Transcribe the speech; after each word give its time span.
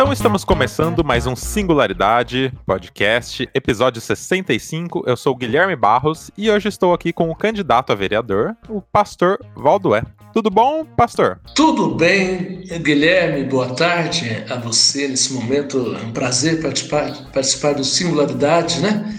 Então 0.00 0.12
estamos 0.12 0.44
começando 0.44 1.04
mais 1.04 1.26
um 1.26 1.36
Singularidade 1.36 2.52
Podcast, 2.66 3.48
episódio 3.54 4.00
65. 4.00 5.04
Eu 5.06 5.16
sou 5.16 5.34
o 5.34 5.36
Guilherme 5.36 5.76
Barros 5.76 6.30
e 6.36 6.50
hoje 6.50 6.68
estou 6.68 6.92
aqui 6.92 7.12
com 7.12 7.30
o 7.30 7.34
candidato 7.34 7.92
a 7.92 7.94
vereador, 7.94 8.56
o 8.68 8.80
pastor 8.80 9.38
Valdoé. 9.54 10.02
Tudo 10.32 10.50
bom, 10.50 10.84
pastor? 10.84 11.38
Tudo 11.54 11.94
bem, 11.94 12.62
Guilherme. 12.82 13.44
Boa 13.44 13.74
tarde 13.74 14.44
a 14.48 14.56
você 14.56 15.06
nesse 15.06 15.32
momento. 15.32 15.96
É 16.00 16.04
um 16.04 16.12
prazer 16.12 16.62
participar, 16.62 17.12
participar 17.32 17.74
do 17.74 17.84
Singularidade, 17.84 18.80
né? 18.80 19.14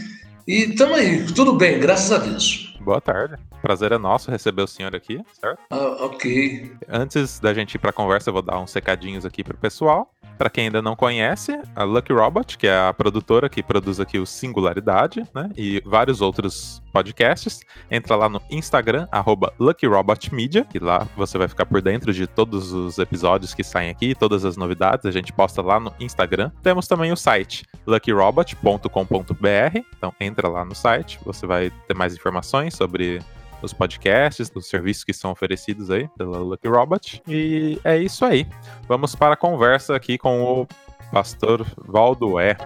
E 0.47 0.71
estamos 0.71 0.97
aí, 0.97 1.25
tudo 1.27 1.53
bem, 1.53 1.79
graças 1.79 2.11
a 2.11 2.17
Deus. 2.17 2.70
Boa 2.83 2.99
tarde. 2.99 3.35
Prazer 3.61 3.91
é 3.91 3.97
nosso 3.97 4.31
receber 4.31 4.63
o 4.63 4.67
senhor 4.67 4.95
aqui, 4.95 5.23
certo? 5.39 5.59
Ah, 5.69 6.05
ok. 6.05 6.75
Antes 6.89 7.39
da 7.39 7.53
gente 7.53 7.75
ir 7.75 7.79
para 7.79 7.91
a 7.91 7.93
conversa, 7.93 8.29
eu 8.29 8.33
vou 8.33 8.41
dar 8.41 8.59
uns 8.59 8.73
recadinhos 8.73 9.23
aqui 9.23 9.43
para 9.43 9.53
o 9.53 9.57
pessoal. 9.57 10.11
Para 10.41 10.49
quem 10.49 10.65
ainda 10.65 10.81
não 10.81 10.95
conhece, 10.95 11.61
a 11.75 11.83
Lucky 11.83 12.11
Robot, 12.11 12.57
que 12.57 12.65
é 12.65 12.75
a 12.75 12.91
produtora 12.91 13.47
que 13.47 13.61
produz 13.61 13.99
aqui 13.99 14.17
o 14.17 14.25
Singularidade, 14.25 15.23
né? 15.35 15.51
E 15.55 15.83
vários 15.85 16.19
outros 16.19 16.81
podcasts. 16.91 17.59
Entra 17.91 18.15
lá 18.15 18.27
no 18.27 18.41
Instagram, 18.49 19.07
arroba 19.11 19.53
LuckyRobotMedia, 19.59 20.65
e 20.73 20.79
lá 20.79 21.07
você 21.15 21.37
vai 21.37 21.47
ficar 21.47 21.67
por 21.67 21.79
dentro 21.79 22.11
de 22.11 22.25
todos 22.25 22.73
os 22.73 22.97
episódios 22.97 23.53
que 23.53 23.63
saem 23.63 23.91
aqui, 23.91 24.15
todas 24.15 24.43
as 24.43 24.57
novidades, 24.57 25.05
a 25.05 25.11
gente 25.11 25.31
posta 25.31 25.61
lá 25.61 25.79
no 25.79 25.93
Instagram. 25.99 26.49
Temos 26.63 26.87
também 26.87 27.11
o 27.11 27.15
site 27.15 27.63
luckyrobot.com.br, 27.85 29.79
então 29.95 30.11
entra 30.19 30.47
lá 30.47 30.65
no 30.65 30.73
site, 30.73 31.19
você 31.23 31.45
vai 31.45 31.71
ter 31.87 31.93
mais 31.93 32.15
informações 32.15 32.73
sobre 32.73 33.21
os 33.61 33.73
podcasts, 33.73 34.49
dos 34.49 34.67
serviços 34.67 35.03
que 35.03 35.13
são 35.13 35.31
oferecidos 35.31 35.89
aí 35.89 36.07
pela 36.17 36.39
Lucky 36.39 36.67
Robot. 36.67 37.21
E 37.27 37.79
é 37.83 37.97
isso 37.97 38.25
aí. 38.25 38.47
Vamos 38.87 39.15
para 39.15 39.33
a 39.33 39.37
conversa 39.37 39.95
aqui 39.95 40.17
com 40.17 40.41
o 40.43 40.67
pastor 41.11 41.65
Valdoé. 41.77 42.57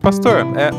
Pastor, 0.00 0.38
é, 0.56 0.70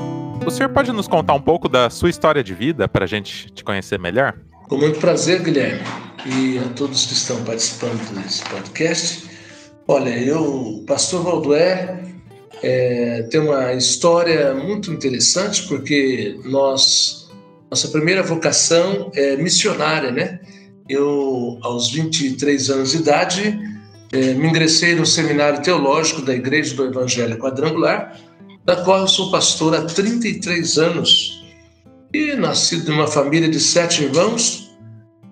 o 0.43 0.49
senhor 0.49 0.69
pode 0.69 0.91
nos 0.91 1.07
contar 1.07 1.33
um 1.33 1.41
pouco 1.41 1.69
da 1.69 1.87
sua 1.91 2.09
história 2.09 2.43
de 2.43 2.55
vida 2.55 2.87
para 2.87 3.05
a 3.05 3.07
gente 3.07 3.51
te 3.51 3.63
conhecer 3.63 3.99
melhor? 3.99 4.35
Com 4.67 4.77
muito 4.77 4.99
prazer, 4.99 5.43
Guilherme, 5.43 5.83
e 6.25 6.57
a 6.57 6.63
todos 6.73 7.05
que 7.05 7.13
estão 7.13 7.43
participando 7.43 7.99
desse 8.15 8.43
podcast. 8.45 9.28
Olha, 9.91 10.15
eu, 10.19 10.83
pastor 10.85 11.23
Valdoé, 11.23 11.99
é, 12.61 13.23
tem 13.23 13.39
uma 13.39 13.73
história 13.73 14.53
muito 14.53 14.91
interessante 14.91 15.67
porque 15.67 16.39
nós, 16.45 17.27
nossa 17.71 17.87
primeira 17.87 18.21
vocação 18.21 19.09
é 19.15 19.35
missionária, 19.35 20.11
né? 20.11 20.41
Eu, 20.87 21.57
aos 21.63 21.89
23 21.89 22.69
anos 22.69 22.91
de 22.91 22.97
idade, 22.97 23.59
é, 24.11 24.35
me 24.35 24.49
ingressei 24.49 24.93
no 24.93 25.07
seminário 25.07 25.63
teológico 25.63 26.21
da 26.21 26.35
Igreja 26.35 26.75
do 26.75 26.85
Evangelho 26.85 27.39
Quadrangular, 27.39 28.15
da 28.63 28.75
qual 28.83 28.99
eu 28.99 29.07
sou 29.07 29.31
pastor 29.31 29.73
há 29.73 29.85
33 29.85 30.77
anos 30.77 31.43
e 32.13 32.35
nascido 32.35 32.85
de 32.85 32.91
uma 32.91 33.07
família 33.07 33.49
de 33.49 33.59
sete 33.59 34.03
irmãos 34.03 34.68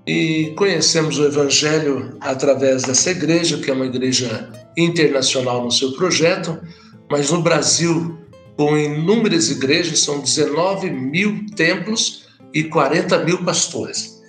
e 0.08 0.54
conhecemos 0.56 1.20
o 1.20 1.26
Evangelho 1.26 2.16
através 2.22 2.84
dessa 2.84 3.12
igreja, 3.12 3.58
que 3.58 3.70
é 3.70 3.74
uma 3.74 3.86
igreja 3.86 4.50
internacional 4.78 5.66
no 5.66 5.72
seu 5.72 5.92
projeto, 5.92 6.58
mas 7.12 7.30
no 7.30 7.42
Brasil, 7.42 8.18
com 8.56 8.78
inúmeras 8.78 9.50
igrejas, 9.50 10.00
são 10.00 10.22
19 10.22 10.90
mil 10.90 11.46
templos 11.58 12.26
e 12.54 12.64
40 12.64 13.26
mil 13.26 13.44
pastores. 13.44 14.24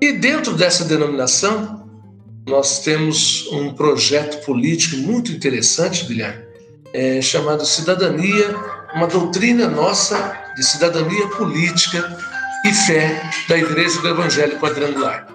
E 0.00 0.12
dentro 0.12 0.52
dessa 0.52 0.84
denominação, 0.84 1.90
nós 2.46 2.84
temos 2.84 3.48
um 3.50 3.74
projeto 3.74 4.44
político 4.46 4.96
muito 4.98 5.32
interessante, 5.32 6.04
Guilherme, 6.04 6.44
é, 6.92 7.20
chamado 7.20 7.66
Cidadania, 7.66 8.54
uma 8.94 9.08
doutrina 9.08 9.66
nossa 9.66 10.44
de 10.54 10.64
cidadania 10.64 11.26
política 11.28 12.16
e 12.66 12.74
fé 12.74 13.22
da 13.48 13.56
Igreja 13.56 14.00
do 14.00 14.08
Evangelho 14.08 14.58
Quadrangular. 14.58 15.28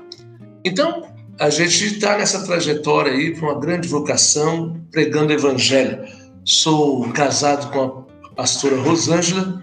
Então, 0.66 1.08
a 1.40 1.50
gente 1.50 1.86
está 1.86 2.18
nessa 2.18 2.46
trajetória 2.46 3.14
aí 3.14 3.34
para 3.34 3.50
uma 3.50 3.60
grande 3.60 3.88
vocação, 3.88 4.86
pregando 4.92 5.32
o 5.32 5.36
Evangelho. 5.36 6.06
Sou 6.44 7.10
casado 7.14 7.72
com 7.72 8.06
a 8.26 8.36
pastora 8.36 8.76
Rosângela 8.82 9.62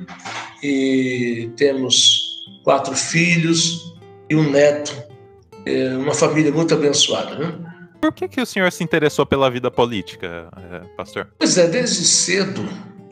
e 0.63 1.51
temos 1.59 2.47
quatro 2.65 2.97
filhos 2.97 3.95
e 4.31 4.35
um 4.35 4.51
neto. 4.51 4.95
É 5.67 5.95
uma 5.95 6.15
família 6.15 6.51
muito 6.51 6.73
abençoada, 6.73 7.37
né? 7.37 7.55
Por 8.01 8.15
que, 8.15 8.29
que 8.29 8.41
o 8.41 8.47
senhor 8.47 8.73
se 8.73 8.83
interessou 8.83 9.27
pela 9.27 9.51
vida 9.51 9.71
política, 9.71 10.49
é, 10.73 10.79
pastor? 10.97 11.29
Pois 11.39 11.59
é, 11.59 11.67
desde 11.67 12.07
cedo, 12.07 12.67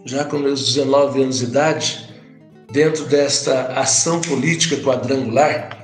já 0.07 0.25
com 0.25 0.39
meus 0.39 0.65
19 0.65 1.25
anos 1.25 1.41
de 1.41 1.45
idade, 1.45 2.06
dentro 2.77 3.07
desta 3.07 3.69
ação 3.69 4.21
política 4.21 4.77
quadrangular, 4.77 5.83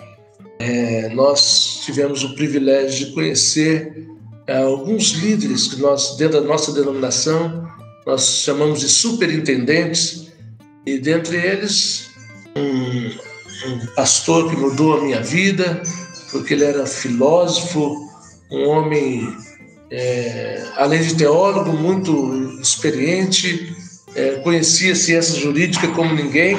é, 0.58 1.08
nós 1.08 1.80
tivemos 1.86 2.22
o 2.22 2.34
privilégio 2.34 3.06
de 3.06 3.14
conhecer 3.14 4.06
é, 4.46 4.58
alguns 4.58 5.12
líderes 5.12 5.68
que 5.68 5.80
nós, 5.80 6.18
dentro 6.18 6.42
da 6.42 6.46
nossa 6.46 6.70
denominação, 6.70 7.66
nós 8.06 8.42
chamamos 8.44 8.80
de 8.80 8.90
superintendentes, 8.90 10.32
e 10.84 10.98
dentre 10.98 11.38
eles, 11.38 12.10
um, 12.54 13.06
um 13.70 13.86
pastor 13.96 14.50
que 14.50 14.56
mudou 14.56 14.98
a 14.98 15.00
minha 15.02 15.22
vida, 15.22 15.82
porque 16.30 16.52
ele 16.52 16.64
era 16.64 16.84
filósofo, 16.84 18.06
um 18.50 18.68
homem, 18.68 19.34
é, 19.90 20.62
além 20.76 21.00
de 21.00 21.14
teólogo, 21.14 21.72
muito 21.72 22.60
experiente, 22.60 23.74
é, 24.14 24.40
conhecia 24.40 24.94
ciência 24.94 25.40
jurídica 25.40 25.88
como 25.88 26.14
ninguém, 26.14 26.58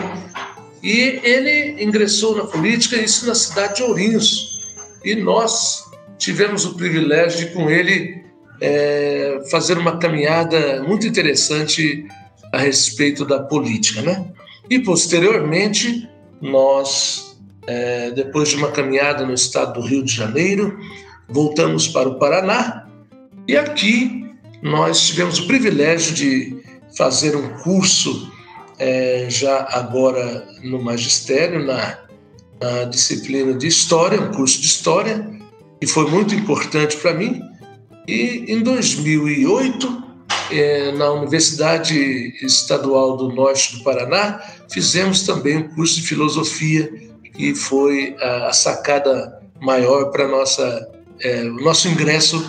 e 0.84 1.22
ele 1.24 1.82
ingressou 1.82 2.36
na 2.36 2.44
política, 2.44 2.98
isso 2.98 3.26
na 3.26 3.34
cidade 3.34 3.78
de 3.78 3.84
Ourinhos. 3.84 4.62
E 5.04 5.16
nós 5.16 5.86
tivemos 6.18 6.66
o 6.66 6.76
privilégio 6.76 7.48
de, 7.48 7.54
com 7.54 7.70
ele, 7.70 8.22
é, 8.60 9.42
fazer 9.50 9.78
uma 9.78 9.98
caminhada 9.98 10.84
muito 10.84 11.08
interessante 11.08 12.06
a 12.52 12.58
respeito 12.58 13.24
da 13.24 13.40
política. 13.40 14.02
Né? 14.02 14.26
E, 14.70 14.80
posteriormente, 14.80 16.10
nós, 16.42 17.38
é, 17.66 18.12
depois 18.12 18.50
de 18.50 18.58
uma 18.58 18.72
caminhada 18.72 19.26
no 19.26 19.34
estado 19.34 19.80
do 19.80 19.88
Rio 19.88 20.04
de 20.04 20.14
Janeiro, 20.14 20.78
voltamos 21.30 21.88
para 21.88 22.10
o 22.10 22.20
Paraná 22.20 22.86
e 23.48 23.58
aqui 23.58 24.26
nós 24.62 25.08
tivemos 25.08 25.40
o 25.40 25.48
privilégio 25.48 26.14
de 26.14 26.58
fazer 26.98 27.36
um 27.36 27.50
curso 27.60 28.32
é, 28.84 29.30
já 29.30 29.66
agora 29.72 30.46
no 30.62 30.82
magistério, 30.82 31.66
na, 31.66 31.98
na, 32.60 32.84
disciplina 32.84 33.54
de 33.54 33.66
História, 33.66 34.20
um 34.20 34.32
curso 34.32 34.60
de 34.60 34.68
História, 34.68 35.26
que 35.80 35.88
foi 35.88 36.10
muito 36.10 36.36
importante 36.36 36.98
para 36.98 37.14
mim. 37.14 37.42
E 38.06 38.46
em 38.50 38.62
2008, 38.62 40.04
é, 40.52 40.92
na 40.92 41.12
Universidade 41.12 41.96
Estadual 42.46 43.16
do 43.16 43.30
Norte 43.30 43.78
do 43.78 43.84
Paraná, 43.86 44.42
fizemos 44.70 45.24
também 45.24 45.58
um 45.58 45.70
curso 45.70 45.96
de 45.96 46.08
Filosofia, 46.08 46.92
que 47.34 47.56
foi 47.56 48.18
a, 48.20 48.48
a 48.48 48.54
sacada 48.54 49.42
maior 49.62 50.12
para 50.12 50.28
nossa 50.28 50.90
é, 51.22 51.44
o 51.44 51.62
nosso 51.62 51.88
ingresso 51.88 52.46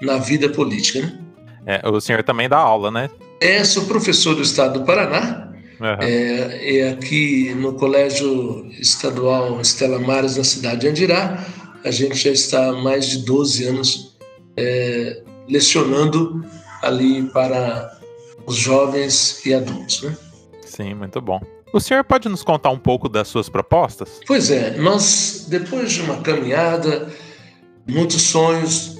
na 0.00 0.18
vida 0.18 0.48
política. 0.48 1.00
Né? 1.00 1.80
É, 1.82 1.88
o 1.88 2.00
senhor 2.00 2.22
também 2.22 2.48
dá 2.48 2.58
aula, 2.58 2.90
né? 2.90 3.10
É, 3.40 3.64
sou 3.64 3.84
professor 3.86 4.36
do 4.36 4.42
Estado 4.42 4.78
do 4.78 4.86
Paraná. 4.86 5.51
Uhum. 5.82 5.96
É, 6.00 6.78
é, 6.78 6.90
aqui 6.90 7.52
no 7.56 7.72
Colégio 7.72 8.70
Estadual 8.80 9.60
Estela 9.60 9.98
Mares, 9.98 10.36
na 10.36 10.44
cidade 10.44 10.82
de 10.82 10.88
Andirá, 10.88 11.44
a 11.84 11.90
gente 11.90 12.14
já 12.14 12.30
está 12.30 12.68
há 12.68 12.72
mais 12.72 13.08
de 13.08 13.18
12 13.24 13.66
anos 13.66 14.16
é, 14.56 15.22
lecionando 15.48 16.44
ali 16.82 17.24
para 17.30 17.98
os 18.46 18.54
jovens 18.54 19.44
e 19.44 19.52
adultos. 19.52 20.02
Né? 20.02 20.16
Sim, 20.64 20.94
muito 20.94 21.20
bom. 21.20 21.40
O 21.72 21.80
senhor 21.80 22.04
pode 22.04 22.28
nos 22.28 22.44
contar 22.44 22.70
um 22.70 22.78
pouco 22.78 23.08
das 23.08 23.26
suas 23.26 23.48
propostas? 23.48 24.20
Pois 24.24 24.52
é, 24.52 24.76
nós, 24.76 25.46
depois 25.48 25.90
de 25.90 26.02
uma 26.02 26.18
caminhada, 26.18 27.10
muitos 27.88 28.22
sonhos, 28.22 28.98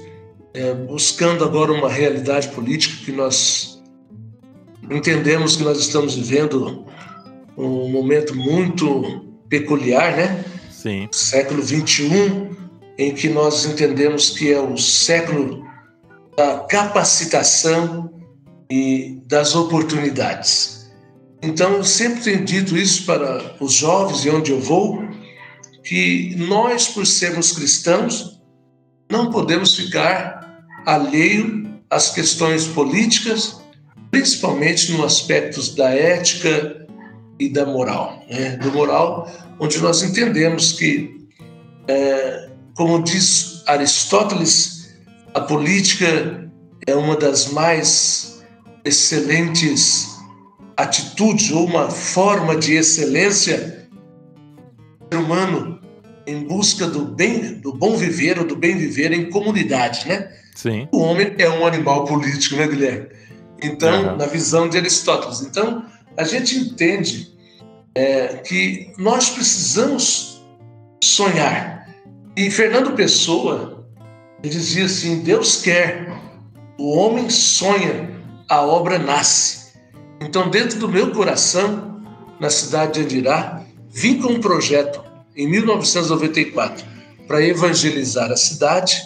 é, 0.53 0.73
buscando 0.73 1.45
agora 1.45 1.71
uma 1.71 1.87
realidade 1.87 2.49
política 2.49 3.05
que 3.05 3.11
nós 3.13 3.72
entendemos 4.89 5.55
que 5.55 5.63
nós 5.63 5.79
estamos 5.79 6.15
vivendo 6.15 6.85
um 7.57 7.89
momento 7.89 8.35
muito 8.35 9.25
peculiar, 9.49 10.15
né? 10.15 10.43
Sim. 10.71 11.07
Século 11.11 11.61
21, 11.61 12.55
em 12.97 13.13
que 13.13 13.29
nós 13.29 13.65
entendemos 13.65 14.31
que 14.31 14.51
é 14.51 14.59
o 14.59 14.77
século 14.77 15.63
da 16.35 16.59
capacitação 16.59 18.11
e 18.69 19.21
das 19.27 19.55
oportunidades. 19.55 20.91
Então, 21.41 21.73
eu 21.73 21.83
sempre 21.83 22.21
tenho 22.21 22.45
dito 22.45 22.77
isso 22.77 23.05
para 23.05 23.55
os 23.59 23.73
jovens 23.73 24.25
e 24.25 24.29
onde 24.29 24.51
eu 24.51 24.59
vou, 24.59 25.03
que 25.83 26.35
nós, 26.37 26.87
por 26.87 27.05
sermos 27.05 27.51
cristãos, 27.51 28.41
não 29.11 29.29
podemos 29.29 29.75
ficar 29.75 30.65
alheio 30.85 31.81
às 31.89 32.09
questões 32.09 32.65
políticas, 32.65 33.61
principalmente 34.13 34.91
no 34.91 35.03
aspecto 35.03 35.59
da 35.75 35.89
ética 35.89 36.85
e 37.39 37.49
da 37.49 37.65
moral. 37.65 38.23
Né? 38.29 38.57
Do 38.57 38.71
moral, 38.71 39.27
onde 39.59 39.81
nós 39.81 40.03
entendemos 40.03 40.73
que, 40.73 41.27
é, 41.87 42.47
como 42.75 43.01
diz 43.01 43.63
Aristóteles, 43.65 44.95
a 45.33 45.41
política 45.41 46.47
é 46.85 46.95
uma 46.95 47.15
das 47.15 47.51
mais 47.51 48.43
excelentes 48.85 50.09
atitude 50.77 51.51
ou 51.51 51.65
uma 51.65 51.89
forma 51.89 52.55
de 52.55 52.75
excelência 52.75 53.89
ser 55.11 55.17
humano 55.17 55.79
em 56.27 56.43
busca 56.43 56.85
do 56.85 57.05
bem, 57.05 57.55
do 57.55 57.73
bom 57.73 57.97
viver 57.97 58.37
ou 58.37 58.45
do 58.45 58.55
bem 58.55 58.77
viver 58.77 59.11
em 59.11 59.31
comunidade, 59.31 60.07
né? 60.07 60.31
Sim. 60.53 60.87
O 60.91 60.99
homem 60.99 61.33
é 61.39 61.49
um 61.49 61.65
animal 61.65 62.05
político, 62.05 62.55
né, 62.55 62.67
Guilherme? 62.67 63.07
Então, 63.63 64.11
uhum. 64.11 64.17
na 64.17 64.25
visão 64.25 64.67
de 64.67 64.77
Aristóteles. 64.77 65.41
Então, 65.41 65.85
a 66.17 66.23
gente 66.23 66.55
entende 66.57 67.33
é, 67.95 68.37
que 68.37 68.91
nós 68.97 69.29
precisamos 69.29 70.41
sonhar. 71.03 71.87
E 72.35 72.49
Fernando 72.49 72.93
Pessoa 72.93 73.85
dizia 74.41 74.85
assim: 74.85 75.21
Deus 75.21 75.61
quer, 75.61 76.11
o 76.77 76.97
homem 76.97 77.29
sonha, 77.29 78.09
a 78.49 78.61
obra 78.61 78.99
nasce. 78.99 79.73
Então, 80.21 80.49
dentro 80.49 80.79
do 80.79 80.89
meu 80.89 81.11
coração, 81.11 82.01
na 82.39 82.49
cidade 82.49 82.93
de 82.93 83.01
Andirá, 83.01 83.63
vim 83.89 84.19
com 84.19 84.33
um 84.33 84.39
projeto 84.39 85.03
em 85.35 85.47
1994 85.47 86.85
para 87.27 87.45
evangelizar 87.45 88.31
a 88.31 88.37
cidade, 88.37 89.01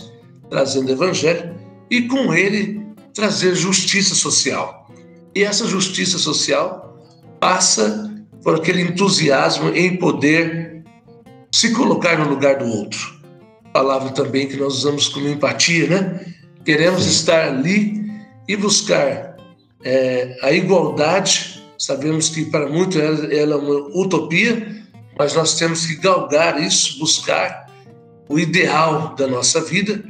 trazendo 0.49 0.91
evangelho 0.91 1.55
e 1.89 2.03
com 2.03 2.33
ele 2.33 2.86
trazer 3.17 3.55
justiça 3.55 4.13
social. 4.13 4.87
E 5.33 5.43
essa 5.43 5.65
justiça 5.65 6.19
social 6.19 7.03
passa 7.39 8.15
por 8.43 8.57
aquele 8.57 8.83
entusiasmo 8.83 9.69
em 9.69 9.97
poder 9.97 10.83
se 11.51 11.73
colocar 11.73 12.19
no 12.19 12.29
lugar 12.29 12.59
do 12.59 12.67
outro. 12.67 12.99
Palavra 13.73 14.11
também 14.11 14.47
que 14.47 14.55
nós 14.55 14.75
usamos 14.75 15.09
como 15.09 15.27
empatia, 15.27 15.87
né? 15.87 16.25
Queremos 16.63 17.07
estar 17.07 17.47
ali 17.47 18.07
e 18.47 18.55
buscar 18.55 19.35
é, 19.83 20.37
a 20.43 20.51
igualdade, 20.51 21.63
sabemos 21.79 22.29
que 22.29 22.45
para 22.45 22.69
muitos 22.69 22.97
ela, 22.97 23.33
ela 23.33 23.55
é 23.55 23.57
uma 23.57 23.99
utopia, 23.99 24.85
mas 25.17 25.33
nós 25.33 25.55
temos 25.55 25.87
que 25.87 25.95
galgar 25.95 26.61
isso, 26.61 26.99
buscar 26.99 27.65
o 28.29 28.37
ideal 28.37 29.15
da 29.15 29.25
nossa 29.25 29.59
vida. 29.59 30.03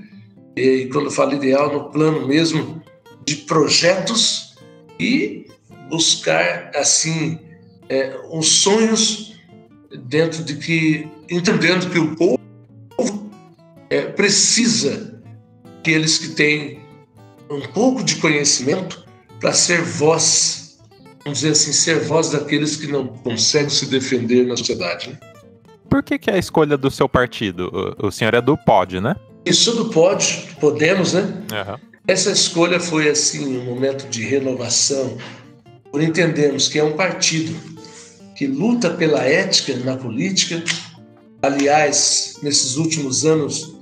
E 0.58 0.90
quando 0.92 1.06
eu 1.06 1.12
falo 1.12 1.36
ideal, 1.36 1.72
no 1.72 1.90
plano 1.90 2.28
mesmo 2.28 2.82
de 3.28 3.36
projetos 3.36 4.56
e 4.98 5.46
buscar 5.90 6.72
assim 6.74 7.38
é, 7.90 8.18
os 8.32 8.48
sonhos 8.48 9.36
dentro 10.06 10.44
de 10.46 10.56
que 10.56 11.08
entendendo 11.30 11.90
que 11.90 12.00
o 12.00 12.16
povo 12.16 12.40
é, 13.90 14.04
precisa 14.04 15.22
aqueles 15.80 16.18
que 16.18 16.30
têm 16.30 16.80
um 17.50 17.60
pouco 17.74 18.02
de 18.02 18.16
conhecimento 18.16 19.06
para 19.42 19.52
ser 19.52 19.82
voz, 19.82 20.80
vamos 21.24 21.40
dizer 21.40 21.52
assim, 21.52 21.74
ser 21.74 22.00
voz 22.06 22.30
daqueles 22.30 22.78
que 22.78 22.88
não 22.88 23.08
conseguem 23.08 23.70
se 23.70 23.88
defender 23.88 24.48
na 24.48 24.56
sociedade. 24.56 25.10
Né? 25.10 25.18
Por 25.90 26.02
que, 26.02 26.18
que 26.18 26.30
é 26.30 26.36
a 26.36 26.38
escolha 26.38 26.78
do 26.78 26.90
seu 26.90 27.10
partido? 27.10 27.96
O, 28.02 28.08
o 28.08 28.12
senhor 28.12 28.34
é 28.34 28.42
do 28.42 28.58
POD, 28.58 29.02
né? 29.02 29.16
Isso 29.46 29.74
do 29.76 29.90
POD, 29.90 30.48
Podemos, 30.60 31.14
né? 31.14 31.22
Uhum. 31.22 31.88
Essa 32.08 32.32
escolha 32.32 32.80
foi 32.80 33.10
assim 33.10 33.58
um 33.58 33.66
momento 33.66 34.08
de 34.08 34.24
renovação, 34.24 35.18
por 35.92 36.02
entendermos 36.02 36.70
que 36.70 36.80
é 36.80 36.84
um 36.84 36.96
partido 36.96 37.54
que 38.34 38.48
luta 38.48 38.90
pela 38.92 39.24
ética 39.24 39.76
na 39.84 39.98
política. 39.98 40.64
Aliás, 41.42 42.36
nesses 42.42 42.78
últimos 42.78 43.26
anos, 43.26 43.76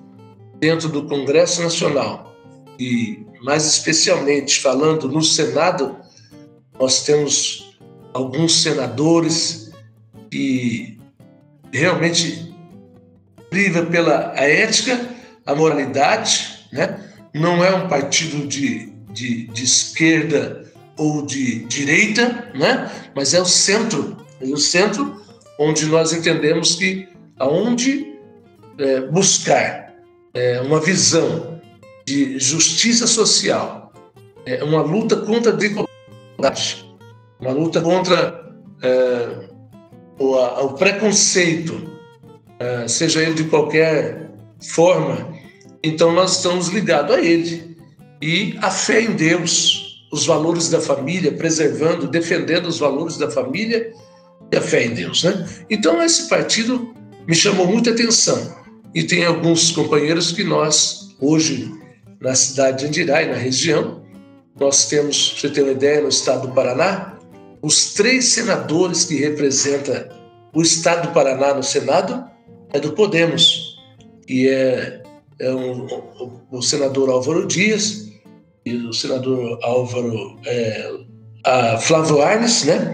dentro 0.59 0.89
do 0.89 1.07
Congresso 1.07 1.61
Nacional 1.61 2.35
e 2.79 3.23
mais 3.43 3.67
especialmente 3.67 4.59
falando 4.59 5.07
no 5.07 5.21
Senado, 5.21 5.95
nós 6.79 7.03
temos 7.03 7.77
alguns 8.11 8.63
senadores 8.63 9.69
que 10.31 10.97
realmente 11.71 12.51
priva 13.51 13.85
pela 13.85 14.31
a 14.31 14.49
ética, 14.49 14.99
a 15.45 15.53
moralidade, 15.53 16.67
né? 16.71 17.04
Não 17.35 17.63
é 17.63 17.75
um 17.75 17.87
partido 17.87 18.47
de, 18.47 18.93
de, 19.11 19.47
de 19.47 19.63
esquerda 19.63 20.63
ou 20.97 21.25
de 21.25 21.65
direita, 21.65 22.51
né? 22.55 22.89
mas 23.13 23.33
é 23.33 23.41
o 23.41 23.45
centro, 23.45 24.15
é 24.39 24.45
o 24.45 24.57
centro 24.57 25.21
onde 25.59 25.85
nós 25.85 26.13
entendemos 26.13 26.75
que 26.75 27.09
aonde 27.37 28.15
é, 28.77 29.01
buscar 29.01 29.93
é, 30.33 30.61
uma 30.61 30.79
visão 30.79 31.59
de 32.05 32.39
justiça 32.39 33.05
social, 33.05 33.91
é 34.45 34.63
uma 34.63 34.81
luta 34.81 35.17
contra 35.17 35.51
a 35.51 35.55
desigualdade, 35.55 36.85
uma 37.39 37.51
luta 37.51 37.81
contra 37.81 38.53
é, 38.81 39.49
o, 40.19 40.35
a, 40.35 40.63
o, 40.63 40.73
preconceito, 40.73 41.91
é, 42.59 42.87
seja 42.87 43.21
ele 43.21 43.33
de 43.33 43.43
qualquer 43.45 44.29
forma. 44.61 45.34
Então 45.85 46.11
nós 46.11 46.37
estamos 46.37 46.69
ligados 46.69 47.15
a 47.15 47.21
ele 47.21 47.77
e 48.19 48.57
a 48.59 48.71
fé 48.71 49.01
em 49.01 49.11
Deus, 49.11 50.03
os 50.11 50.25
valores 50.25 50.67
da 50.67 50.81
família, 50.81 51.31
preservando, 51.31 52.07
defendendo 52.07 52.65
os 52.65 52.79
valores 52.79 53.17
da 53.17 53.29
família 53.29 53.93
e 54.51 54.57
a 54.57 54.61
fé 54.61 54.85
em 54.85 54.95
Deus, 54.95 55.23
né? 55.23 55.47
Então 55.69 56.01
esse 56.01 56.27
partido 56.27 56.91
me 57.27 57.35
chamou 57.35 57.67
muita 57.67 57.91
atenção 57.91 58.55
e 58.95 59.03
tem 59.03 59.25
alguns 59.25 59.69
companheiros 59.69 60.31
que 60.31 60.43
nós 60.43 61.15
hoje 61.21 61.71
na 62.19 62.33
cidade 62.33 62.79
de 62.79 62.85
Andirá 62.87 63.21
e 63.21 63.29
na 63.29 63.35
região. 63.35 64.03
Nós 64.59 64.87
temos, 64.87 65.29
para 65.29 65.41
você 65.41 65.49
ter 65.49 65.61
uma 65.61 65.71
ideia, 65.71 66.01
no 66.01 66.09
estado 66.09 66.47
do 66.47 66.53
Paraná, 66.53 67.19
os 67.61 67.93
três 67.93 68.25
senadores 68.25 69.05
que 69.05 69.15
representam 69.17 70.07
o 70.51 70.63
estado 70.63 71.09
do 71.09 71.13
Paraná 71.13 71.53
no 71.53 71.61
Senado 71.61 72.25
é 72.73 72.79
do 72.79 72.93
Podemos, 72.93 73.77
que 74.25 74.49
é, 74.49 75.03
é 75.39 75.51
um, 75.51 75.85
o, 75.85 76.41
o, 76.51 76.61
senador 76.61 77.09
Álvaro 77.09 77.45
Dias 77.45 78.11
e 78.65 78.75
o 78.75 78.93
senador 78.93 79.59
Álvaro 79.63 80.39
é, 80.45 80.91
Flávio 81.81 82.21
Arnes, 82.21 82.63
né? 82.63 82.93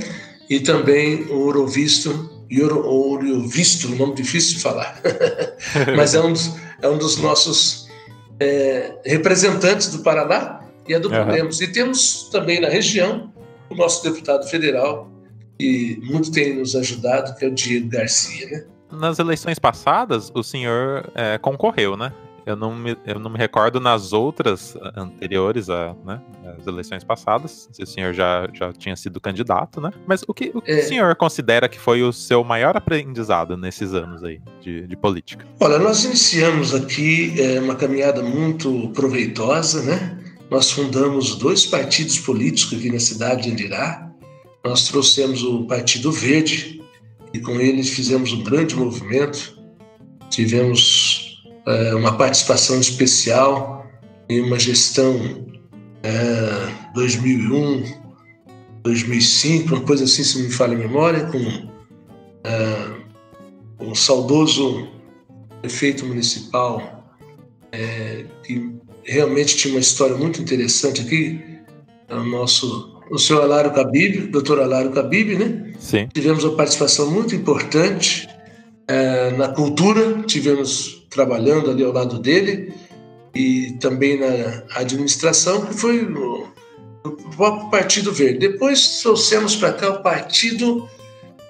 E 0.49 0.59
também 0.59 1.23
o 1.25 1.47
Eurovisto, 1.47 2.29
Eurovisto, 2.49 3.89
nome 3.95 4.15
difícil 4.15 4.57
de 4.57 4.63
falar, 4.63 5.01
mas 5.95 6.13
é 6.13 6.21
um, 6.21 6.33
dos, 6.33 6.51
é 6.81 6.89
um 6.89 6.97
dos 6.97 7.17
nossos 7.17 7.87
é, 8.39 8.99
representantes 9.05 9.89
do 9.89 9.99
Paraná 9.99 10.61
e 10.87 10.93
é 10.93 10.99
do 10.99 11.09
uhum. 11.09 11.25
Podemos. 11.25 11.61
E 11.61 11.67
temos 11.71 12.29
também 12.31 12.59
na 12.59 12.67
região 12.67 13.31
o 13.69 13.75
nosso 13.75 14.03
deputado 14.03 14.45
federal, 14.49 15.09
que 15.57 16.01
muito 16.03 16.31
tem 16.31 16.57
nos 16.57 16.75
ajudado, 16.75 17.35
que 17.35 17.45
é 17.45 17.47
o 17.47 17.53
Diego 17.53 17.87
Garcia. 17.87 18.47
Né? 18.47 18.65
Nas 18.91 19.19
eleições 19.19 19.57
passadas, 19.57 20.29
o 20.33 20.43
senhor 20.43 21.09
é, 21.15 21.37
concorreu, 21.37 21.95
né? 21.95 22.11
Eu 22.51 22.55
não, 22.57 22.75
me, 22.75 22.97
eu 23.05 23.19
não 23.19 23.29
me 23.29 23.37
recordo 23.37 23.79
nas 23.79 24.11
outras 24.11 24.75
anteriores 24.95 25.69
a, 25.69 25.95
né, 26.05 26.21
as 26.59 26.67
eleições 26.67 27.03
passadas, 27.03 27.69
se 27.71 27.81
o 27.81 27.87
senhor 27.87 28.13
já, 28.13 28.47
já 28.53 28.73
tinha 28.73 28.95
sido 28.95 29.21
candidato, 29.21 29.79
né? 29.79 29.91
Mas 30.05 30.23
o 30.27 30.33
que 30.33 30.51
o, 30.53 30.61
que 30.61 30.71
é. 30.71 30.79
o 30.79 30.83
senhor 30.83 31.15
considera 31.15 31.69
que 31.69 31.79
foi 31.79 32.03
o 32.03 32.11
seu 32.11 32.43
maior 32.43 32.75
aprendizado 32.75 33.55
nesses 33.55 33.93
anos 33.93 34.23
aí 34.23 34.41
de, 34.61 34.85
de 34.85 34.97
política? 34.97 35.45
Olha, 35.59 35.79
nós 35.79 36.03
iniciamos 36.03 36.75
aqui 36.75 37.33
é, 37.39 37.59
uma 37.59 37.75
caminhada 37.75 38.21
muito 38.21 38.89
proveitosa, 38.89 39.81
né? 39.83 40.17
Nós 40.49 40.69
fundamos 40.71 41.35
dois 41.35 41.65
partidos 41.65 42.19
políticos 42.19 42.77
aqui 42.77 42.91
na 42.91 42.99
cidade 42.99 43.43
de 43.43 43.51
Andirá. 43.51 44.11
Nós 44.65 44.89
trouxemos 44.89 45.41
o 45.43 45.65
Partido 45.65 46.11
Verde 46.11 46.81
e 47.33 47.39
com 47.39 47.59
ele 47.59 47.83
fizemos 47.83 48.33
um 48.33 48.43
grande 48.43 48.75
movimento. 48.75 49.57
Tivemos 50.29 51.20
é, 51.65 51.95
uma 51.95 52.17
participação 52.17 52.79
especial 52.79 53.85
em 54.29 54.41
uma 54.41 54.57
gestão 54.57 55.45
é, 56.03 56.93
2001, 56.93 57.83
2005, 58.83 59.75
uma 59.75 59.83
coisa 59.83 60.05
assim, 60.05 60.23
se 60.23 60.41
me 60.41 60.49
falha 60.49 60.73
a 60.73 60.79
memória, 60.79 61.25
com 61.25 61.39
é, 62.43 63.01
um 63.79 63.93
saudoso 63.93 64.87
prefeito 65.61 66.05
municipal 66.05 67.05
é, 67.71 68.25
que 68.43 68.73
realmente 69.03 69.55
tinha 69.57 69.73
uma 69.73 69.79
história 69.79 70.15
muito 70.15 70.41
interessante 70.41 71.01
aqui, 71.01 71.41
é 72.07 72.15
o 72.15 72.23
nosso 72.23 72.91
o 73.11 73.19
senhor 73.19 73.43
Alário 73.43 73.73
Cabib, 73.73 74.31
doutor 74.31 74.61
Alário 74.61 74.91
Cabib, 74.91 75.37
né? 75.37 75.73
Sim. 75.77 76.07
Tivemos 76.13 76.45
uma 76.45 76.55
participação 76.55 77.11
muito 77.11 77.35
importante 77.35 78.25
é, 78.87 79.31
na 79.31 79.49
cultura, 79.49 80.23
tivemos 80.23 81.00
trabalhando 81.11 81.69
ali 81.69 81.83
ao 81.83 81.91
lado 81.91 82.17
dele 82.17 82.73
e 83.35 83.73
também 83.79 84.19
na 84.19 84.63
administração, 84.75 85.65
que 85.65 85.73
foi 85.73 86.03
o, 86.03 86.47
próprio 87.35 87.69
Partido 87.69 88.11
Verde. 88.11 88.39
Depois 88.39 89.01
trouxemos 89.01 89.55
para 89.55 89.73
cá 89.73 89.89
o 89.89 90.01
Partido 90.01 90.87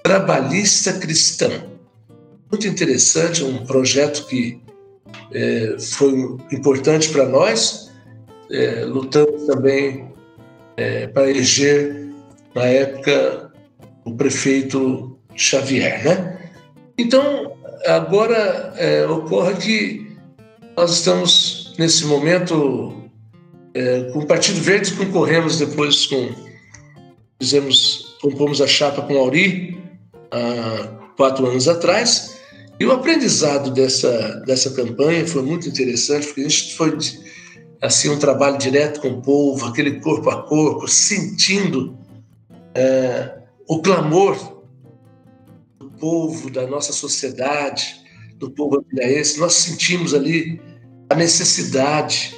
Trabalhista 0.04 0.94
Cristão. 0.94 1.52
Muito 2.52 2.68
interessante, 2.68 3.44
um 3.44 3.66
projeto 3.66 4.28
que 4.28 4.62
é, 5.34 5.78
foi 5.80 6.12
importante 6.52 7.10
para 7.10 7.26
nós. 7.26 7.92
É, 8.52 8.84
lutamos 8.84 9.46
também 9.46 10.12
é, 10.76 11.08
para 11.08 11.30
eleger, 11.30 12.10
na 12.54 12.66
época, 12.66 13.52
o 14.06 14.16
prefeito 14.16 15.18
Xavier. 15.36 16.04
Né? 16.04 16.52
Então, 16.98 17.58
agora 17.86 18.74
é, 18.78 19.06
ocorre 19.08 19.56
que 19.56 20.18
nós 20.76 20.92
estamos, 20.92 21.74
nesse 21.78 22.06
momento, 22.06 23.10
é, 23.74 24.04
com 24.12 24.20
o 24.20 24.26
Partido 24.26 24.60
Verde, 24.62 24.94
concorremos 24.94 25.58
depois 25.58 26.06
com. 26.06 26.30
Fizemos, 27.42 28.18
compomos 28.22 28.62
a 28.62 28.68
chapa 28.68 29.02
com 29.02 29.18
Auri 29.18 29.80
há 30.32 30.88
quatro 31.18 31.48
anos 31.48 31.68
atrás. 31.68 32.40
E 32.80 32.86
o 32.86 32.92
aprendizado 32.92 33.72
dessa, 33.72 34.42
dessa 34.46 34.72
campanha 34.72 35.28
foi 35.28 35.42
muito 35.44 35.68
interessante, 35.68 36.28
porque 36.28 36.42
a 36.42 36.50
gente 36.50 36.74
foi 36.76 36.98
assim 37.82 38.10
um 38.10 38.18
trabalho 38.18 38.58
direto 38.58 39.02
com 39.02 39.10
o 39.10 39.22
povo, 39.22 39.66
aquele 39.66 40.00
corpo 40.00 40.30
a 40.30 40.44
corpo, 40.44 40.88
sentindo 40.88 41.98
é, 42.74 43.38
o 43.68 43.82
clamor 43.82 44.61
povo, 46.02 46.50
da 46.50 46.66
nossa 46.66 46.92
sociedade, 46.92 48.02
do 48.38 48.50
povo 48.50 48.84
ambiense. 48.84 49.40
Nós 49.40 49.54
sentimos 49.54 50.14
ali 50.14 50.60
a 51.10 51.16
necessidade 51.16 52.36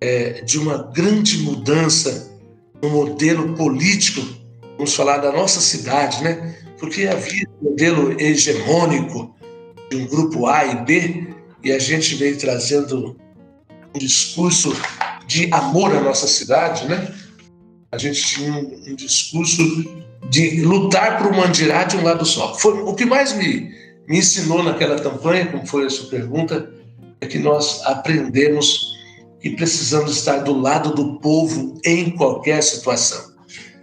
é, 0.00 0.42
de 0.42 0.58
uma 0.58 0.90
grande 0.94 1.38
mudança 1.38 2.34
no 2.82 2.88
modelo 2.88 3.54
político, 3.54 4.20
vamos 4.76 4.94
falar 4.94 5.18
da 5.18 5.30
nossa 5.30 5.60
cidade, 5.60 6.22
né? 6.22 6.56
Porque 6.78 7.06
havia 7.06 7.46
um 7.60 7.70
modelo 7.70 8.20
hegemônico 8.20 9.34
de 9.90 9.96
um 9.96 10.06
grupo 10.06 10.46
A 10.46 10.64
e 10.64 10.84
B 10.84 11.28
e 11.62 11.72
a 11.72 11.78
gente 11.78 12.14
veio 12.14 12.38
trazendo 12.38 13.16
um 13.94 13.98
discurso 13.98 14.74
de 15.26 15.48
amor 15.52 15.94
à 15.94 16.00
nossa 16.00 16.26
cidade, 16.26 16.86
né? 16.86 17.14
A 17.90 17.98
gente 17.98 18.22
tinha 18.22 18.52
um, 18.52 18.90
um 18.90 18.94
discurso 18.94 19.62
de 20.30 20.62
lutar 20.62 21.18
por 21.18 21.28
uma 21.28 21.46
Mandirá 21.46 21.84
de 21.84 21.96
um 21.96 22.02
lado 22.02 22.24
só. 22.24 22.54
Foi 22.54 22.72
o 22.82 22.94
que 22.94 23.04
mais 23.04 23.32
me, 23.34 23.70
me 24.08 24.18
ensinou 24.18 24.62
naquela 24.62 24.98
campanha, 24.98 25.46
como 25.46 25.66
foi 25.66 25.86
a 25.86 25.90
sua 25.90 26.08
pergunta, 26.08 26.70
é 27.20 27.26
que 27.26 27.38
nós 27.38 27.82
aprendemos 27.84 28.96
e 29.42 29.50
precisamos 29.50 30.16
estar 30.16 30.38
do 30.38 30.58
lado 30.58 30.94
do 30.94 31.20
povo 31.20 31.74
em 31.84 32.10
qualquer 32.10 32.62
situação. 32.62 33.34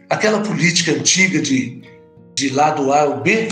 Aquela 0.09 0.41
política 0.41 0.91
antiga 0.91 1.41
de, 1.41 1.81
de 2.35 2.49
lado 2.49 2.91
A 2.91 3.05
ou 3.05 3.21
B, 3.21 3.47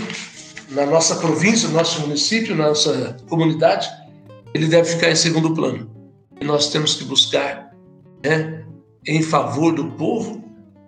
na 0.70 0.86
nossa 0.86 1.16
província, 1.16 1.68
no 1.68 1.74
nosso 1.74 2.00
município, 2.02 2.54
na 2.54 2.68
nossa 2.68 3.16
comunidade, 3.28 3.88
ele 4.54 4.66
deve 4.66 4.90
ficar 4.90 5.10
em 5.10 5.16
segundo 5.16 5.54
plano 5.54 5.90
que 6.38 6.44
nós 6.44 6.68
temos 6.70 6.94
que 6.94 7.04
buscar 7.04 7.70
né, 8.24 8.64
em 9.06 9.22
favor 9.22 9.72
do 9.72 9.92
povo 9.92 10.42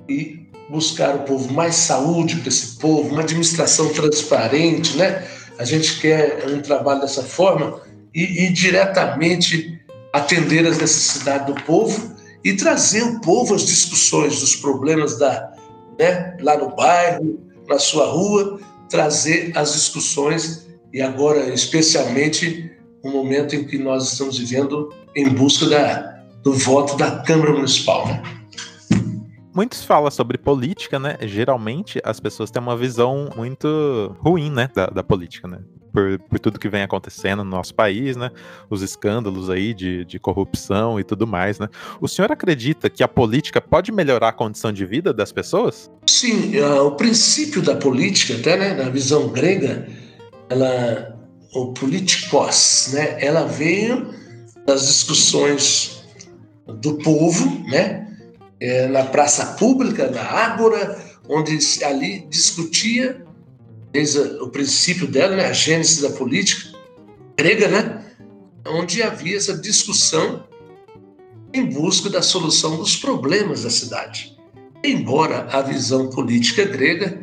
e 0.08 0.43
buscar 0.70 1.14
o 1.14 1.18
povo 1.20 1.52
mais 1.52 1.74
saúde 1.74 2.36
para 2.36 2.48
esse 2.48 2.76
povo, 2.78 3.10
uma 3.10 3.22
administração 3.22 3.88
transparente, 3.92 4.96
né? 4.96 5.26
A 5.58 5.64
gente 5.64 6.00
quer 6.00 6.44
um 6.48 6.60
trabalho 6.60 7.00
dessa 7.00 7.22
forma 7.22 7.80
e, 8.14 8.44
e 8.44 8.52
diretamente 8.52 9.80
atender 10.12 10.66
as 10.66 10.78
necessidades 10.78 11.46
do 11.46 11.54
povo 11.62 12.14
e 12.42 12.54
trazer 12.54 13.02
o 13.02 13.20
povo 13.20 13.54
às 13.54 13.64
discussões 13.64 14.40
dos 14.40 14.56
problemas 14.56 15.18
da, 15.18 15.52
né, 15.98 16.36
lá 16.40 16.56
no 16.56 16.74
bairro, 16.74 17.40
na 17.68 17.78
sua 17.78 18.06
rua, 18.06 18.60
trazer 18.88 19.52
as 19.56 19.72
discussões 19.72 20.68
e 20.92 21.00
agora 21.00 21.52
especialmente 21.52 22.70
um 23.02 23.10
momento 23.10 23.56
em 23.56 23.64
que 23.64 23.78
nós 23.78 24.12
estamos 24.12 24.38
vivendo 24.38 24.88
em 25.16 25.28
busca 25.28 25.66
da, 25.66 26.20
do 26.42 26.52
voto 26.52 26.96
da 26.96 27.22
Câmara 27.22 27.52
Municipal. 27.52 28.06
Né? 28.06 28.22
Muitos 29.54 29.84
falam 29.84 30.10
sobre 30.10 30.36
política, 30.36 30.98
né? 30.98 31.16
Geralmente 31.22 32.00
as 32.02 32.18
pessoas 32.18 32.50
têm 32.50 32.60
uma 32.60 32.76
visão 32.76 33.30
muito 33.36 34.16
ruim, 34.18 34.50
né, 34.50 34.68
da, 34.74 34.86
da 34.86 35.04
política, 35.04 35.46
né? 35.46 35.58
Por, 35.92 36.18
por, 36.18 36.40
tudo 36.40 36.58
que 36.58 36.68
vem 36.68 36.82
acontecendo 36.82 37.44
no 37.44 37.50
nosso 37.50 37.72
país, 37.72 38.16
né? 38.16 38.32
Os 38.68 38.82
escândalos 38.82 39.48
aí 39.48 39.72
de, 39.72 40.04
de 40.06 40.18
corrupção 40.18 40.98
e 40.98 41.04
tudo 41.04 41.24
mais, 41.24 41.60
né? 41.60 41.68
O 42.00 42.08
senhor 42.08 42.32
acredita 42.32 42.90
que 42.90 43.00
a 43.00 43.06
política 43.06 43.60
pode 43.60 43.92
melhorar 43.92 44.30
a 44.30 44.32
condição 44.32 44.72
de 44.72 44.84
vida 44.84 45.12
das 45.12 45.30
pessoas? 45.30 45.88
Sim, 46.04 46.58
uh, 46.58 46.86
o 46.86 46.96
princípio 46.96 47.62
da 47.62 47.76
política, 47.76 48.34
até 48.34 48.56
né, 48.56 48.74
na 48.74 48.90
visão 48.90 49.28
grega, 49.28 49.86
ela, 50.50 51.16
o 51.54 51.72
politikos, 51.72 52.90
né? 52.92 53.24
Ela 53.24 53.44
veio 53.44 54.12
das 54.66 54.88
discussões 54.88 56.04
do 56.66 56.98
povo, 56.98 57.46
né? 57.68 58.04
É, 58.60 58.86
na 58.86 59.04
praça 59.04 59.44
pública, 59.54 60.10
na 60.10 60.22
Ágora, 60.22 60.98
onde 61.28 61.58
ali 61.84 62.26
discutia 62.30 63.24
desde 63.92 64.18
o 64.18 64.48
princípio 64.48 65.06
dela, 65.06 65.36
né, 65.36 65.46
a 65.46 65.52
gênese 65.52 66.02
da 66.02 66.10
política 66.10 66.76
grega, 67.36 67.68
né, 67.68 68.04
onde 68.66 69.02
havia 69.02 69.36
essa 69.36 69.56
discussão 69.56 70.44
em 71.52 71.66
busca 71.66 72.10
da 72.10 72.20
solução 72.20 72.76
dos 72.76 72.96
problemas 72.96 73.62
da 73.62 73.70
cidade. 73.70 74.36
Embora 74.82 75.46
a 75.52 75.62
visão 75.62 76.10
política 76.10 76.64
grega 76.64 77.22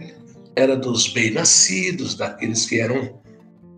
era 0.56 0.76
dos 0.78 1.08
bem-nascidos, 1.08 2.16
daqueles 2.16 2.66
que 2.66 2.80
eram 2.80 3.20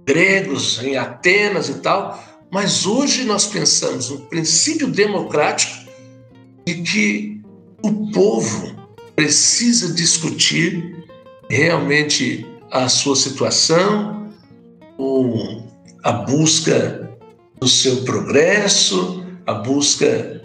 gregos 0.05 0.81
em 0.83 0.95
Atenas 0.95 1.69
e 1.69 1.75
tal, 1.75 2.23
mas 2.51 2.85
hoje 2.85 3.23
nós 3.23 3.47
pensamos 3.47 4.09
no 4.09 4.19
princípio 4.27 4.87
democrático 4.87 5.89
de 6.65 6.75
que 6.75 7.32
o 7.83 8.11
povo 8.11 8.73
precisa 9.15 9.93
discutir 9.93 11.05
realmente 11.49 12.45
a 12.71 12.87
sua 12.87 13.15
situação, 13.15 14.33
a 16.03 16.11
busca 16.11 17.11
do 17.59 17.67
seu 17.67 18.03
progresso, 18.03 19.23
a 19.45 19.53
busca 19.53 20.41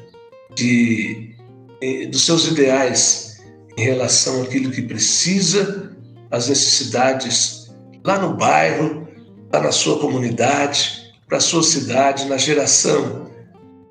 de, 0.54 1.34
dos 2.10 2.26
seus 2.26 2.48
ideais 2.48 3.40
em 3.76 3.84
relação 3.84 4.42
àquilo 4.42 4.72
que 4.72 4.82
precisa, 4.82 5.96
as 6.30 6.48
necessidades 6.48 7.70
lá 8.04 8.18
no 8.18 8.36
bairro, 8.36 9.08
lá 9.52 9.60
na 9.62 9.72
sua 9.72 9.98
comunidade, 10.00 11.14
para 11.26 11.38
a 11.38 11.40
sua 11.40 11.62
cidade 11.62 12.26
na 12.26 12.36
geração 12.36 13.30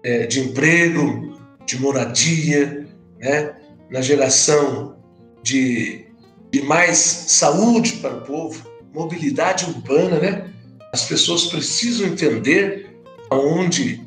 é, 0.04 0.28
de 0.28 0.42
emprego, 0.42 1.38
de 1.66 1.80
moradia, 1.80 2.87
né? 3.20 3.56
na 3.90 4.02
geração 4.02 4.98
de, 5.44 6.06
de 6.52 6.62
mais 6.64 6.98
saúde 6.98 7.94
para 7.94 8.18
o 8.18 8.22
povo, 8.22 8.66
mobilidade 8.94 9.66
urbana. 9.66 10.20
Né? 10.20 10.50
As 10.94 11.06
pessoas 11.06 11.46
precisam 11.46 12.08
entender 12.08 13.00
aonde 13.30 14.06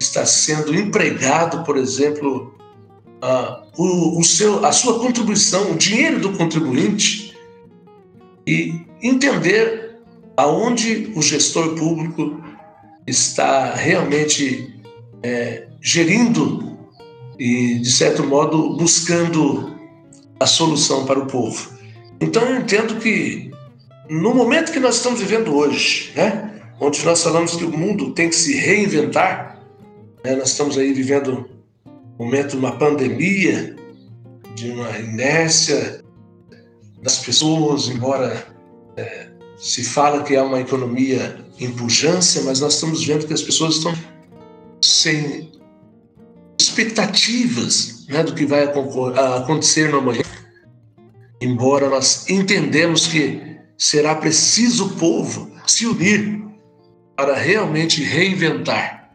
está 0.00 0.24
sendo 0.24 0.74
empregado, 0.74 1.64
por 1.64 1.76
exemplo, 1.76 2.58
a, 3.20 3.62
o, 3.76 4.18
o 4.18 4.24
seu, 4.24 4.64
a 4.64 4.72
sua 4.72 4.98
contribuição, 4.98 5.72
o 5.72 5.76
dinheiro 5.76 6.20
do 6.20 6.32
contribuinte, 6.32 7.36
e 8.46 8.80
entender 9.02 9.98
aonde 10.36 11.12
o 11.14 11.22
gestor 11.22 11.74
público 11.74 12.42
está 13.06 13.74
realmente 13.74 14.74
é, 15.22 15.68
gerindo 15.80 16.69
e, 17.40 17.78
de 17.78 17.90
certo 17.90 18.22
modo, 18.22 18.76
buscando 18.76 19.74
a 20.38 20.46
solução 20.46 21.06
para 21.06 21.18
o 21.18 21.26
povo. 21.26 21.70
Então, 22.20 22.42
eu 22.42 22.60
entendo 22.60 22.96
que 23.00 23.50
no 24.10 24.34
momento 24.34 24.70
que 24.70 24.78
nós 24.78 24.96
estamos 24.96 25.20
vivendo 25.20 25.56
hoje, 25.56 26.12
né, 26.14 26.60
onde 26.78 27.02
nós 27.02 27.22
falamos 27.22 27.56
que 27.56 27.64
o 27.64 27.70
mundo 27.70 28.12
tem 28.12 28.28
que 28.28 28.34
se 28.34 28.54
reinventar, 28.56 29.58
né, 30.22 30.36
nós 30.36 30.50
estamos 30.50 30.76
aí 30.76 30.92
vivendo 30.92 31.48
um 32.18 32.24
momento 32.26 32.50
de 32.50 32.56
uma 32.58 32.72
pandemia, 32.72 33.74
de 34.54 34.70
uma 34.72 34.98
inércia 34.98 36.04
das 37.02 37.20
pessoas, 37.20 37.88
embora 37.88 38.48
é, 38.98 39.28
se 39.56 39.82
fala 39.82 40.22
que 40.24 40.34
é 40.34 40.42
uma 40.42 40.60
economia 40.60 41.42
em 41.58 41.70
pujança, 41.70 42.42
mas 42.42 42.60
nós 42.60 42.74
estamos 42.74 43.02
vendo 43.02 43.26
que 43.26 43.32
as 43.32 43.42
pessoas 43.42 43.76
estão 43.76 43.94
sem 44.82 45.50
expectativas 46.60 48.06
né, 48.08 48.22
do 48.22 48.34
que 48.34 48.44
vai 48.44 48.64
acontecer 48.64 49.90
no 49.90 49.98
amanhã, 49.98 50.22
embora 51.40 51.88
nós 51.88 52.28
entendemos 52.28 53.06
que 53.06 53.58
será 53.78 54.14
preciso 54.14 54.86
o 54.86 54.96
povo 54.96 55.50
se 55.66 55.86
unir 55.86 56.44
para 57.16 57.34
realmente 57.36 58.02
reinventar, 58.02 59.10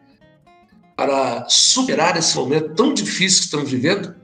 para 0.96 1.46
superar 1.48 2.16
esse 2.16 2.36
momento 2.36 2.74
tão 2.74 2.94
difícil 2.94 3.40
que 3.40 3.44
estamos 3.46 3.70
vivendo. 3.70 4.14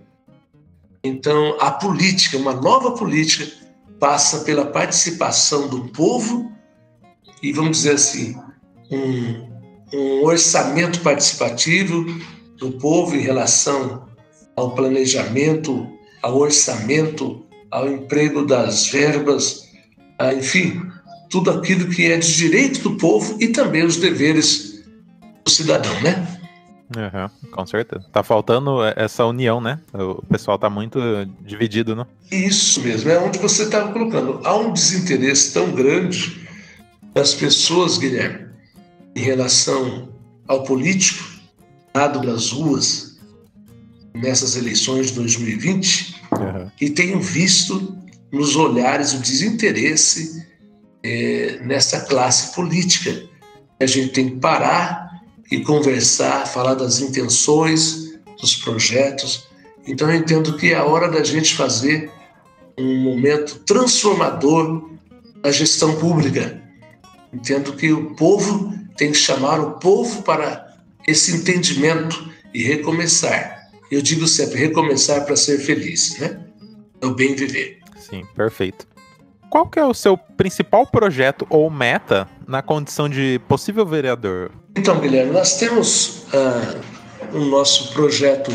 Então, 1.04 1.58
a 1.60 1.70
política, 1.70 2.36
uma 2.38 2.54
nova 2.54 2.92
política, 2.92 3.50
passa 3.98 4.40
pela 4.40 4.66
participação 4.66 5.68
do 5.68 5.88
povo 5.88 6.50
e, 7.42 7.52
vamos 7.52 7.78
dizer 7.78 7.94
assim, 7.94 8.36
um, 8.90 9.52
um 9.92 10.24
orçamento 10.24 11.00
participativo 11.00 12.06
do 12.62 12.70
povo 12.78 13.16
em 13.16 13.20
relação 13.20 14.06
ao 14.54 14.72
planejamento, 14.72 15.88
ao 16.22 16.38
orçamento, 16.38 17.44
ao 17.68 17.88
emprego 17.88 18.46
das 18.46 18.86
verbas, 18.86 19.68
enfim, 20.38 20.80
tudo 21.28 21.50
aquilo 21.50 21.88
que 21.88 22.12
é 22.12 22.16
de 22.16 22.36
direito 22.36 22.80
do 22.82 22.96
povo 22.96 23.36
e 23.40 23.48
também 23.48 23.84
os 23.84 23.96
deveres 23.96 24.84
do 25.44 25.50
cidadão, 25.50 26.00
né? 26.02 26.38
Uhum, 26.94 27.50
com 27.50 27.66
certeza. 27.66 28.04
Tá 28.12 28.22
faltando 28.22 28.84
essa 28.94 29.24
união, 29.24 29.60
né? 29.60 29.80
O 29.92 30.24
pessoal 30.26 30.56
tá 30.56 30.70
muito 30.70 31.00
dividido, 31.40 31.96
né? 31.96 32.06
Isso 32.30 32.80
mesmo, 32.80 33.10
é 33.10 33.18
onde 33.18 33.38
você 33.38 33.64
estava 33.64 33.92
colocando. 33.92 34.40
Há 34.44 34.54
um 34.54 34.72
desinteresse 34.72 35.52
tão 35.52 35.72
grande 35.72 36.46
das 37.12 37.34
pessoas, 37.34 37.98
Guilherme, 37.98 38.46
em 39.16 39.20
relação 39.20 40.10
ao 40.46 40.62
político, 40.62 41.31
das 41.92 42.50
ruas, 42.50 43.18
nessas 44.14 44.56
eleições 44.56 45.08
de 45.08 45.14
2020, 45.14 46.22
uhum. 46.32 46.70
e 46.80 46.90
tenho 46.90 47.20
visto 47.20 47.96
nos 48.32 48.56
olhares 48.56 49.12
o 49.12 49.18
desinteresse 49.18 50.46
é, 51.02 51.60
nessa 51.64 52.00
classe 52.00 52.54
política. 52.54 53.22
A 53.80 53.86
gente 53.86 54.12
tem 54.12 54.30
que 54.30 54.36
parar 54.36 55.20
e 55.50 55.60
conversar, 55.60 56.46
falar 56.46 56.74
das 56.74 57.00
intenções, 57.00 58.18
dos 58.40 58.56
projetos. 58.56 59.48
Então 59.86 60.10
eu 60.10 60.16
entendo 60.16 60.56
que 60.56 60.72
é 60.72 60.76
a 60.76 60.84
hora 60.84 61.10
da 61.10 61.22
gente 61.22 61.54
fazer 61.54 62.10
um 62.78 63.02
momento 63.02 63.60
transformador 63.66 64.90
da 65.42 65.52
gestão 65.52 65.94
pública. 65.96 66.62
Entendo 67.32 67.74
que 67.74 67.92
o 67.92 68.14
povo 68.14 68.72
tem 68.96 69.10
que 69.10 69.18
chamar 69.18 69.60
o 69.60 69.72
povo 69.72 70.22
para 70.22 70.71
esse 71.06 71.36
entendimento 71.36 72.30
e 72.54 72.62
recomeçar. 72.62 73.68
Eu 73.90 74.00
digo 74.00 74.26
sempre, 74.26 74.58
recomeçar 74.58 75.24
para 75.24 75.36
ser 75.36 75.58
feliz, 75.58 76.18
né? 76.18 76.40
É 77.00 77.06
o 77.06 77.14
bem 77.14 77.34
viver. 77.34 77.78
Sim, 77.98 78.24
perfeito. 78.34 78.86
Qual 79.50 79.68
que 79.68 79.78
é 79.78 79.84
o 79.84 79.92
seu 79.92 80.16
principal 80.16 80.86
projeto 80.86 81.46
ou 81.50 81.68
meta 81.70 82.26
na 82.46 82.62
condição 82.62 83.08
de 83.08 83.38
possível 83.46 83.84
vereador? 83.84 84.50
Então, 84.74 84.98
Guilherme, 84.98 85.32
nós 85.32 85.58
temos 85.58 86.24
o 87.32 87.38
nosso 87.38 87.92
projeto, 87.92 88.50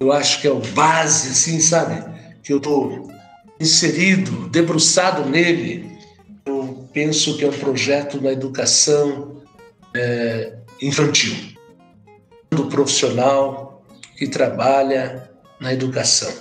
eu 0.00 0.10
acho 0.12 0.40
que 0.40 0.46
é 0.46 0.50
o 0.50 0.60
base, 0.60 1.28
assim, 1.28 1.60
sabe? 1.60 2.02
Que 2.42 2.52
eu 2.52 2.56
estou 2.56 3.12
inserido, 3.60 4.48
debruçado 4.48 5.28
nele. 5.28 5.90
Eu 6.46 6.88
penso 6.92 7.36
que 7.36 7.44
é 7.44 7.48
um 7.48 7.52
projeto 7.52 8.20
na 8.20 8.32
educação 8.32 9.42
é, 9.94 10.54
infantil, 10.80 11.34
do 12.54 12.66
profissional 12.66 13.82
que 14.16 14.26
trabalha 14.26 15.30
na 15.60 15.72
educação 15.72 16.32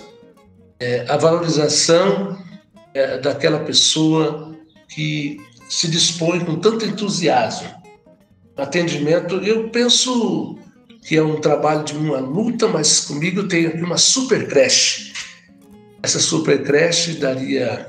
é, 0.84 1.05
a 1.08 1.15
valorização 1.15 2.38
é, 2.93 3.17
daquela 3.17 3.60
pessoa 3.60 4.53
que 4.89 5.38
se 5.70 5.88
dispõe 5.88 6.43
com 6.43 6.60
tanto 6.60 6.86
entusiasmo. 6.86 7.69
Atendimento, 8.58 9.36
eu 9.36 9.69
penso 9.69 10.58
que 11.08 11.15
é 11.15 11.23
um 11.23 11.39
trabalho 11.39 11.86
de 11.86 11.95
uma 11.95 12.19
luta, 12.19 12.67
mas 12.67 12.99
comigo 12.99 13.47
tem 13.47 13.65
aqui 13.65 13.82
uma 13.82 13.97
super 13.97 14.47
creche. 14.47 15.13
Essa 16.02 16.19
super 16.19 16.63
creche 16.63 17.13
daria 17.13 17.88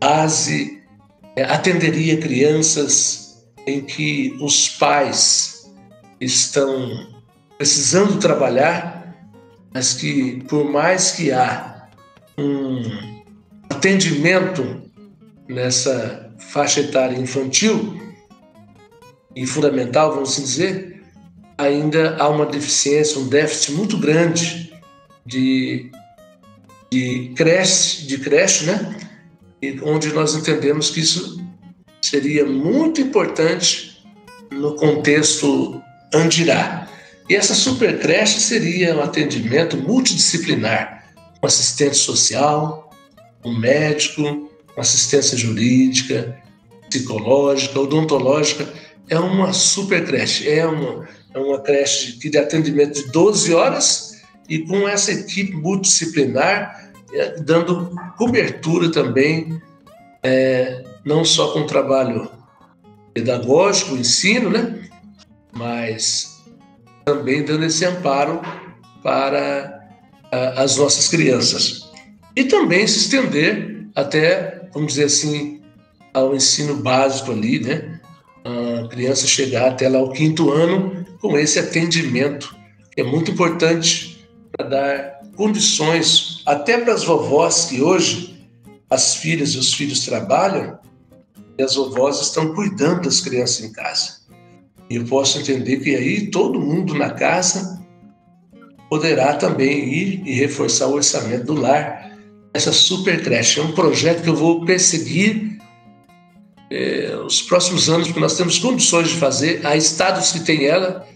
base, 0.00 0.80
é, 1.34 1.42
atenderia 1.42 2.18
crianças 2.18 3.44
em 3.66 3.80
que 3.80 4.36
os 4.40 4.68
pais 4.68 5.57
estão 6.20 7.08
precisando 7.56 8.18
trabalhar 8.18 8.98
mas 9.72 9.94
que 9.94 10.42
por 10.48 10.64
mais 10.64 11.12
que 11.12 11.30
há 11.30 11.88
um 12.36 12.82
atendimento 13.70 14.82
nessa 15.48 16.34
faixa 16.38 16.80
etária 16.80 17.16
infantil 17.16 18.00
e 19.36 19.46
fundamental, 19.46 20.14
vamos 20.14 20.36
dizer, 20.36 21.02
ainda 21.56 22.16
há 22.16 22.28
uma 22.28 22.46
deficiência, 22.46 23.20
um 23.20 23.28
déficit 23.28 23.72
muito 23.72 23.98
grande 23.98 24.72
de, 25.24 25.90
de 26.90 27.32
creche, 27.36 28.06
de 28.06 28.18
creche, 28.18 28.64
né? 28.64 28.96
E 29.60 29.78
onde 29.82 30.12
nós 30.12 30.34
entendemos 30.34 30.90
que 30.90 31.00
isso 31.00 31.44
seria 32.00 32.46
muito 32.46 33.00
importante 33.00 34.04
no 34.50 34.74
contexto 34.76 35.82
Andirá. 36.12 36.88
E 37.28 37.34
essa 37.34 37.54
super 37.54 37.98
creche 38.00 38.40
seria 38.40 38.96
um 38.96 39.02
atendimento 39.02 39.76
multidisciplinar, 39.76 41.04
um 41.42 41.46
assistente 41.46 41.96
social, 41.96 42.90
um 43.44 43.56
médico, 43.56 44.50
assistência 44.76 45.36
jurídica, 45.36 46.36
psicológica, 46.88 47.78
odontológica. 47.78 48.72
É 49.08 49.18
uma 49.18 49.52
super 49.52 50.04
creche, 50.06 50.48
é 50.48 50.66
uma, 50.66 51.08
é 51.34 51.38
uma 51.38 51.60
creche 51.60 52.18
de 52.18 52.38
atendimento 52.38 53.02
de 53.02 53.10
12 53.10 53.54
horas 53.54 54.22
e 54.48 54.60
com 54.60 54.88
essa 54.88 55.12
equipe 55.12 55.54
multidisciplinar, 55.54 56.90
é, 57.12 57.40
dando 57.40 57.94
cobertura 58.16 58.90
também, 58.90 59.60
é, 60.22 60.82
não 61.04 61.24
só 61.24 61.52
com 61.52 61.66
trabalho 61.66 62.30
pedagógico, 63.12 63.96
ensino, 63.96 64.48
né? 64.50 64.87
Mas 65.52 66.44
também 67.04 67.44
dando 67.44 67.64
esse 67.64 67.84
amparo 67.84 68.40
para 69.02 69.88
as 70.56 70.76
nossas 70.76 71.08
crianças. 71.08 71.90
E 72.36 72.44
também 72.44 72.86
se 72.86 72.98
estender 72.98 73.86
até, 73.94 74.68
vamos 74.72 74.94
dizer 74.94 75.04
assim, 75.04 75.62
ao 76.12 76.34
ensino 76.34 76.76
básico 76.76 77.32
ali, 77.32 77.60
né? 77.60 78.00
A 78.44 78.88
criança 78.88 79.26
chegar 79.26 79.68
até 79.68 79.88
lá 79.88 80.00
o 80.00 80.12
quinto 80.12 80.50
ano 80.50 81.04
com 81.20 81.38
esse 81.38 81.58
atendimento, 81.58 82.54
que 82.94 83.00
é 83.00 83.04
muito 83.04 83.30
importante 83.30 84.28
para 84.52 84.68
dar 84.68 85.20
condições 85.36 86.42
até 86.46 86.78
para 86.78 86.92
as 86.92 87.04
vovós 87.04 87.66
que 87.66 87.80
hoje 87.80 88.48
as 88.90 89.16
filhas 89.16 89.50
e 89.50 89.58
os 89.58 89.74
filhos 89.74 90.04
trabalham 90.04 90.78
e 91.58 91.62
as 91.62 91.74
vovós 91.74 92.20
estão 92.20 92.54
cuidando 92.54 93.02
das 93.02 93.20
crianças 93.20 93.64
em 93.64 93.72
casa. 93.72 94.17
Eu 94.90 95.04
posso 95.04 95.38
entender 95.38 95.78
que 95.78 95.94
aí 95.94 96.30
todo 96.30 96.60
mundo 96.60 96.94
na 96.94 97.10
casa 97.10 97.78
poderá 98.88 99.34
também 99.34 99.92
ir 99.92 100.22
e 100.24 100.32
reforçar 100.34 100.86
o 100.86 100.94
orçamento 100.94 101.44
do 101.44 101.60
lar. 101.60 102.10
Essa 102.54 102.72
super 102.72 103.22
creche 103.22 103.60
é 103.60 103.62
um 103.62 103.72
projeto 103.72 104.22
que 104.22 104.28
eu 104.28 104.36
vou 104.36 104.64
perseguir 104.64 105.58
é, 106.70 107.16
os 107.24 107.42
próximos 107.42 107.88
anos, 107.88 108.08
porque 108.08 108.20
nós 108.20 108.36
temos 108.36 108.58
condições 108.58 109.08
de 109.08 109.16
fazer. 109.16 109.60
Há 109.64 109.76
estados 109.76 110.32
que 110.32 110.40
têm 110.40 110.64
ela, 110.64 111.06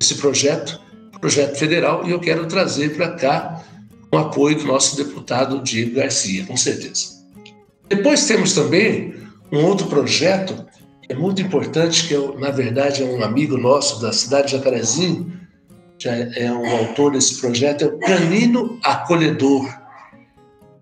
esse 0.00 0.14
projeto, 0.16 0.80
projeto 1.20 1.56
federal, 1.56 2.06
e 2.06 2.10
eu 2.10 2.20
quero 2.20 2.46
trazer 2.46 2.94
para 2.94 3.12
cá 3.12 3.64
com 4.10 4.18
apoio 4.18 4.58
do 4.58 4.66
nosso 4.66 4.96
deputado 4.96 5.62
Diego 5.62 5.96
Garcia, 5.96 6.44
com 6.44 6.56
certeza. 6.56 7.22
Depois 7.88 8.26
temos 8.26 8.52
também 8.54 9.14
um 9.50 9.64
outro 9.64 9.86
projeto 9.86 10.66
é 11.12 11.14
muito 11.14 11.42
importante 11.42 12.08
que 12.08 12.14
eu, 12.14 12.38
na 12.38 12.50
verdade, 12.50 13.02
é 13.02 13.04
um 13.04 13.22
amigo 13.22 13.58
nosso 13.58 14.00
da 14.00 14.14
cidade 14.14 14.46
de 14.46 14.56
Jacarezinho, 14.56 15.30
já 15.98 16.10
é 16.10 16.50
um 16.50 16.66
autor 16.70 17.12
desse 17.12 17.38
projeto, 17.38 17.82
é 17.82 17.86
o 17.86 17.98
Canino 17.98 18.80
Acolhedor. 18.82 19.70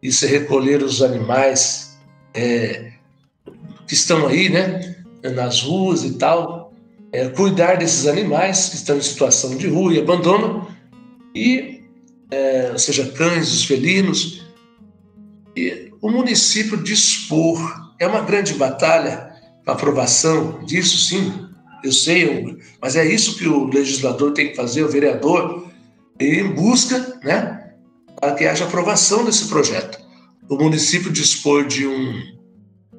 Isso 0.01 0.25
é 0.25 0.29
recolher 0.29 0.85
os 0.85 1.03
animais 1.03 1.99
é, 2.33 2.93
que 3.89 3.95
estão 3.95 4.29
aí, 4.29 4.49
né, 4.49 5.03
nas 5.35 5.63
ruas 5.63 6.05
e 6.05 6.13
tal, 6.13 6.73
é, 7.13 7.29
cuidar 7.31 7.75
desses 7.79 8.07
animais 8.07 8.69
que 8.69 8.77
estão 8.77 8.97
em 8.97 9.03
situação 9.03 9.57
de 9.57 9.67
rua 9.67 9.93
e 9.93 9.99
abandono, 9.99 10.69
e, 11.35 11.83
é, 12.31 12.79
seja, 12.79 13.05
cães, 13.11 13.53
os 13.53 13.65
felinos, 13.65 14.47
e 15.57 15.91
o 16.01 16.09
município 16.09 16.77
dispor. 16.77 17.91
É 17.99 18.07
uma 18.07 18.21
grande 18.21 18.55
batalha 18.55 19.30
aprovação 19.73 20.65
disso, 20.65 20.99
sim, 20.99 21.47
eu 21.83 21.93
sei, 21.93 22.59
mas 22.81 22.97
é 22.97 23.05
isso 23.05 23.39
que 23.39 23.49
o 23.49 23.67
legislador 23.67 24.33
tem 24.33 24.51
que 24.51 24.57
fazer, 24.57 24.83
o 24.83 24.89
vereador, 24.89 25.67
em 26.19 26.49
busca, 26.53 27.19
né, 27.25 27.73
para 28.21 28.35
que 28.35 28.45
haja 28.45 28.65
aprovação 28.65 29.25
desse 29.25 29.47
projeto. 29.49 29.99
O 30.49 30.57
município 30.57 31.11
dispor 31.11 31.67
de 31.67 31.87
um, 31.87 32.23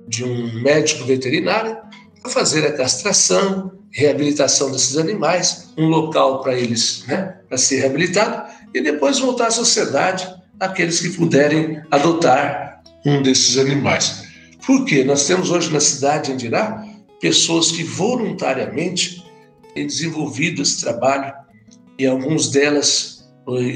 de 0.08 0.24
um 0.24 0.62
médico 0.62 1.06
veterinário 1.06 1.78
para 2.22 2.32
fazer 2.32 2.66
a 2.66 2.74
castração, 2.74 3.72
reabilitação 3.92 4.72
desses 4.72 4.98
animais, 4.98 5.72
um 5.78 5.88
local 5.88 6.42
para 6.42 6.54
eles, 6.54 7.04
né, 7.08 7.38
para 7.48 7.58
ser 7.58 7.82
reabilitado 7.82 8.50
e 8.74 8.82
depois 8.82 9.20
voltar 9.20 9.48
à 9.48 9.52
sociedade 9.52 10.28
aqueles 10.60 11.00
que 11.00 11.10
puderem 11.10 11.82
adotar 11.92 12.82
um 13.06 13.22
desses 13.22 13.58
animais. 13.58 14.21
Por 14.66 14.86
quê? 14.86 15.04
Nós 15.04 15.26
temos 15.26 15.52
hoje 15.52 15.72
na 15.72 15.80
cidade 15.80 16.28
de 16.28 16.34
Andirá 16.34 16.86
pessoas 17.20 17.72
que 17.72 17.84
voluntariamente 17.84 19.24
têm 19.74 19.88
desenvolvido 19.88 20.62
esse 20.62 20.82
trabalho 20.82 21.34
e 21.98 22.06
alguns 22.06 22.50
delas 22.50 23.32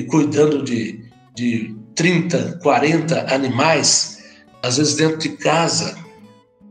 cuidando 0.09 0.63
de, 0.63 1.03
de 1.35 1.75
30, 1.95 2.59
40 2.61 3.33
animais, 3.33 4.23
às 4.61 4.77
vezes 4.77 4.95
dentro 4.95 5.17
de 5.17 5.29
casa, 5.29 5.97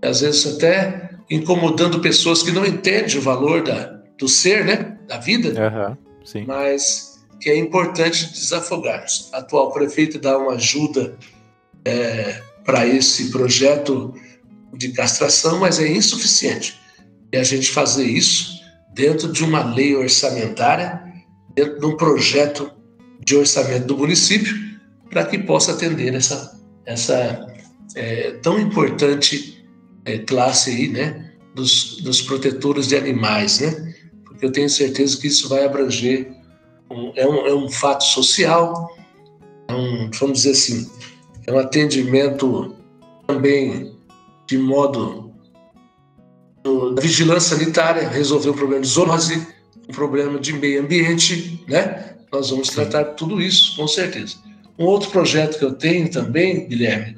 às 0.02 0.20
vezes 0.20 0.56
até 0.56 1.10
incomodando 1.30 2.00
pessoas 2.00 2.42
que 2.42 2.52
não 2.52 2.64
entendem 2.64 3.16
o 3.16 3.22
valor 3.22 3.62
da, 3.62 3.84
do 4.18 4.28
ser, 4.28 4.64
né? 4.64 4.96
da 5.06 5.18
vida, 5.18 5.48
uhum, 5.48 6.44
mas 6.46 7.24
que 7.40 7.50
é 7.50 7.56
importante 7.56 8.30
desafogarmos. 8.32 9.30
A 9.32 9.38
atual 9.38 9.70
prefeita 9.72 10.18
dá 10.18 10.38
uma 10.38 10.54
ajuda 10.54 11.16
é, 11.84 12.40
para 12.64 12.86
esse 12.86 13.30
projeto 13.30 14.14
de 14.72 14.92
castração, 14.92 15.60
mas 15.60 15.78
é 15.78 15.88
insuficiente. 15.88 16.80
E 17.32 17.36
a 17.36 17.44
gente 17.44 17.70
fazer 17.70 18.04
isso 18.04 18.60
dentro 18.92 19.32
de 19.32 19.44
uma 19.44 19.64
lei 19.64 19.94
orçamentária, 19.94 21.02
dentro 21.54 21.80
de 21.80 21.86
um 21.86 21.96
projeto 21.96 22.70
de 23.24 23.36
orçamento 23.36 23.86
do 23.86 23.98
município, 23.98 24.54
para 25.10 25.24
que 25.24 25.38
possa 25.38 25.72
atender 25.72 26.14
essa, 26.14 26.60
essa 26.86 27.46
é, 27.94 28.32
tão 28.42 28.58
importante 28.58 29.64
é, 30.04 30.18
classe 30.18 30.70
aí, 30.70 30.88
né, 30.88 31.32
dos, 31.54 31.98
dos 32.02 32.20
protetores 32.20 32.88
de 32.88 32.96
animais, 32.96 33.60
né? 33.60 33.94
Porque 34.24 34.44
eu 34.44 34.52
tenho 34.52 34.68
certeza 34.68 35.18
que 35.18 35.28
isso 35.28 35.48
vai 35.48 35.64
abranger 35.64 36.32
um, 36.90 37.12
é, 37.14 37.26
um, 37.26 37.46
é 37.46 37.54
um 37.54 37.70
fato 37.70 38.04
social, 38.04 38.94
é 39.68 39.74
um, 39.74 40.10
vamos 40.18 40.38
dizer 40.38 40.50
assim, 40.50 40.90
é 41.46 41.52
um 41.52 41.58
atendimento 41.58 42.74
também 43.26 43.94
de 44.46 44.58
modo 44.58 45.32
da 46.94 47.00
vigilância 47.00 47.56
sanitária, 47.56 48.08
resolver 48.08 48.50
o 48.50 48.54
problema 48.54 48.82
de 48.82 48.88
zoonose, 48.88 49.46
um 49.88 49.92
problema 49.92 50.38
de 50.38 50.52
meio 50.54 50.82
ambiente, 50.82 51.62
né? 51.68 52.14
Nós 52.32 52.50
vamos 52.50 52.68
tratar 52.68 53.04
tudo 53.14 53.40
isso, 53.40 53.76
com 53.76 53.86
certeza. 53.86 54.36
Um 54.78 54.86
outro 54.86 55.10
projeto 55.10 55.58
que 55.58 55.64
eu 55.64 55.74
tenho 55.74 56.10
também, 56.10 56.66
Guilherme, 56.66 57.16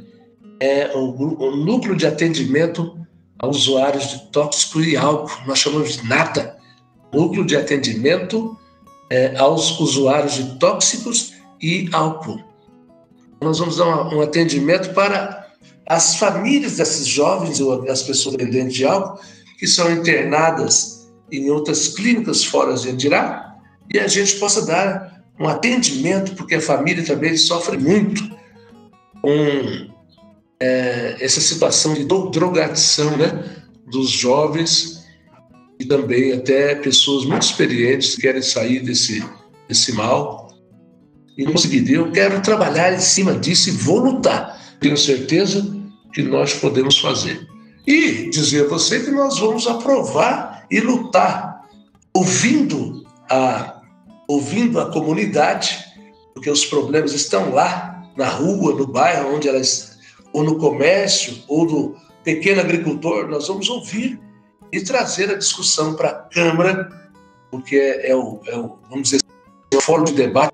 é 0.61 0.91
o, 0.95 1.11
o 1.11 1.57
núcleo 1.57 1.97
de 1.97 2.07
atendimento 2.07 2.99
a 3.39 3.47
usuários 3.47 4.09
de 4.11 4.31
tóxico 4.31 4.81
e 4.81 4.97
álcool. 4.97 5.47
Nós 5.47 5.59
chamamos 5.59 5.97
de 5.97 6.09
NATA, 6.09 6.57
Núcleo 7.13 7.47
de 7.47 7.57
Atendimento 7.57 8.59
é, 9.09 9.37
aos 9.37 9.79
Usuários 9.79 10.35
de 10.35 10.59
Tóxicos 10.59 11.33
e 11.63 11.89
Álcool 11.93 12.46
nós 13.41 13.59
vamos 13.59 13.77
dar 13.77 14.15
um 14.15 14.21
atendimento 14.21 14.93
para 14.95 15.47
as 15.87 16.17
famílias 16.17 16.77
desses 16.77 17.07
jovens 17.07 17.61
ou 17.61 17.89
as 17.91 18.03
pessoas 18.03 18.37
dependentes 18.37 18.75
de 18.75 18.85
álcool 18.85 19.21
que 19.59 19.67
são 19.67 19.91
internadas 19.93 21.09
em 21.31 21.51
outras 21.51 21.89
clínicas 21.89 22.45
fora 22.45 22.75
de 22.75 22.91
Andirá 22.91 23.57
e 23.93 23.99
a 23.99 24.09
gente 24.09 24.37
possa 24.37 24.65
dar 24.65 25.23
um 25.39 25.49
atendimento, 25.49 26.35
porque 26.35 26.55
a 26.55 26.61
família 26.61 27.05
também 27.05 27.37
sofre 27.37 27.77
muito 27.77 28.23
com 29.21 29.91
é, 30.61 31.17
essa 31.21 31.41
situação 31.41 31.95
de 31.95 32.05
drogadição 32.05 33.17
né, 33.17 33.45
dos 33.87 34.11
jovens 34.11 35.05
e 35.79 35.85
também 35.85 36.33
até 36.33 36.75
pessoas 36.75 37.25
muito 37.25 37.43
experientes 37.43 38.15
que 38.15 38.23
querem 38.23 38.43
sair 38.43 38.81
desse, 38.81 39.23
desse 39.69 39.93
mal 39.93 40.46
e 41.37 41.45
conseguir. 41.45 41.91
Eu 41.93 42.11
quero 42.11 42.41
trabalhar 42.41 42.93
em 42.93 43.01
cima 43.01 43.35
disso 43.35 43.69
e 43.69 43.73
vou 43.73 43.99
lutar. 43.99 44.61
Tenho 44.81 44.97
certeza 44.97 45.67
que 46.13 46.23
nós 46.23 46.55
podemos 46.55 46.99
fazer. 46.99 47.47
E 47.87 48.31
dizer 48.31 48.65
a 48.65 48.69
você 48.69 49.01
que 49.01 49.11
nós 49.11 49.39
vamos 49.39 49.67
aprovar 49.67 50.67
e 50.71 50.81
lutar, 50.81 51.69
ouvindo 52.13 53.05
a, 53.31 53.81
ouvindo 54.27 54.81
a 54.81 54.91
comunidade, 54.91 55.79
porque 56.35 56.51
os 56.51 56.65
problemas 56.65 57.13
estão 57.13 57.53
lá, 57.53 57.97
na 58.17 58.29
rua, 58.29 58.75
no 58.75 58.87
bairro, 58.87 59.37
onde 59.37 59.49
elas, 59.49 59.99
ou 60.33 60.43
no 60.43 60.59
comércio, 60.59 61.37
ou 61.47 61.67
no 61.67 61.97
pequeno 62.25 62.61
agricultor, 62.61 63.29
nós 63.29 63.47
vamos 63.47 63.69
ouvir 63.69 64.19
e 64.73 64.81
trazer 64.81 65.31
a 65.31 65.35
discussão 65.35 65.95
para 65.95 66.09
a 66.09 66.15
Câmara, 66.15 66.91
porque 67.51 67.77
é, 67.77 68.11
é, 68.11 68.17
o, 68.17 68.41
é 68.47 68.57
o, 68.57 68.79
vamos 68.89 69.11
dizer, 69.11 69.21
o 69.75 69.81
fórum 69.81 70.05
de 70.05 70.15
debate? 70.15 70.53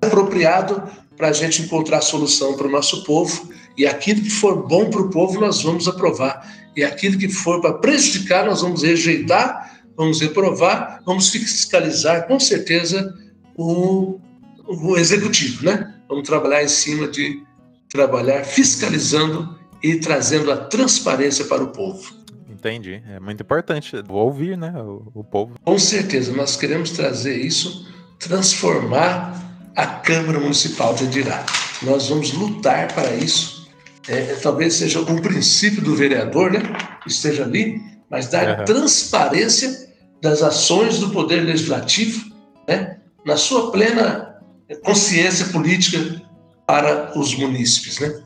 Apropriado 0.00 0.82
para 1.16 1.28
a 1.28 1.32
gente 1.32 1.62
encontrar 1.62 2.00
solução 2.00 2.56
para 2.56 2.66
o 2.66 2.70
nosso 2.70 3.04
povo 3.04 3.50
e 3.76 3.86
aquilo 3.86 4.22
que 4.22 4.30
for 4.30 4.66
bom 4.66 4.90
para 4.90 5.02
o 5.02 5.10
povo 5.10 5.40
nós 5.40 5.62
vamos 5.62 5.86
aprovar 5.86 6.46
e 6.76 6.82
aquilo 6.82 7.18
que 7.18 7.28
for 7.28 7.60
para 7.60 7.74
prejudicar 7.74 8.46
nós 8.46 8.62
vamos 8.62 8.82
rejeitar, 8.82 9.82
vamos 9.96 10.20
reprovar, 10.20 11.02
vamos 11.04 11.30
fiscalizar 11.30 12.26
com 12.26 12.40
certeza 12.40 13.14
o, 13.56 14.18
o 14.66 14.96
executivo, 14.96 15.64
né? 15.64 15.94
Vamos 16.08 16.26
trabalhar 16.26 16.62
em 16.62 16.68
cima 16.68 17.08
de 17.08 17.42
trabalhar 17.90 18.44
fiscalizando 18.44 19.58
e 19.82 19.96
trazendo 19.96 20.50
a 20.50 20.56
transparência 20.56 21.44
para 21.44 21.62
o 21.62 21.68
povo. 21.68 22.14
Entendi. 22.48 23.02
É 23.08 23.18
muito 23.18 23.42
importante 23.42 23.92
ouvir, 24.08 24.56
né, 24.56 24.72
o, 24.76 25.10
o 25.14 25.24
povo. 25.24 25.54
Com 25.64 25.78
certeza, 25.78 26.32
nós 26.32 26.56
queremos 26.56 26.90
trazer 26.90 27.36
isso 27.36 27.91
transformar 28.22 29.40
a 29.76 29.86
Câmara 29.86 30.38
Municipal 30.38 30.94
de 30.94 31.04
Andirá. 31.04 31.44
Nós 31.82 32.08
vamos 32.08 32.32
lutar 32.32 32.92
para 32.92 33.14
isso. 33.14 33.68
É, 34.08 34.34
talvez 34.42 34.74
seja 34.74 35.00
um 35.00 35.20
princípio 35.20 35.82
do 35.82 35.94
vereador, 35.94 36.52
né? 36.52 36.60
Esteja 37.06 37.44
ali, 37.44 37.80
mas 38.10 38.28
dar 38.28 38.60
uhum. 38.60 38.64
transparência 38.64 39.90
das 40.20 40.42
ações 40.42 40.98
do 40.98 41.10
Poder 41.10 41.40
Legislativo, 41.40 42.32
né? 42.68 42.98
Na 43.24 43.36
sua 43.36 43.70
plena 43.70 44.40
consciência 44.84 45.46
política 45.46 46.22
para 46.66 47.18
os 47.18 47.34
munícipes, 47.34 47.98
né? 47.98 48.22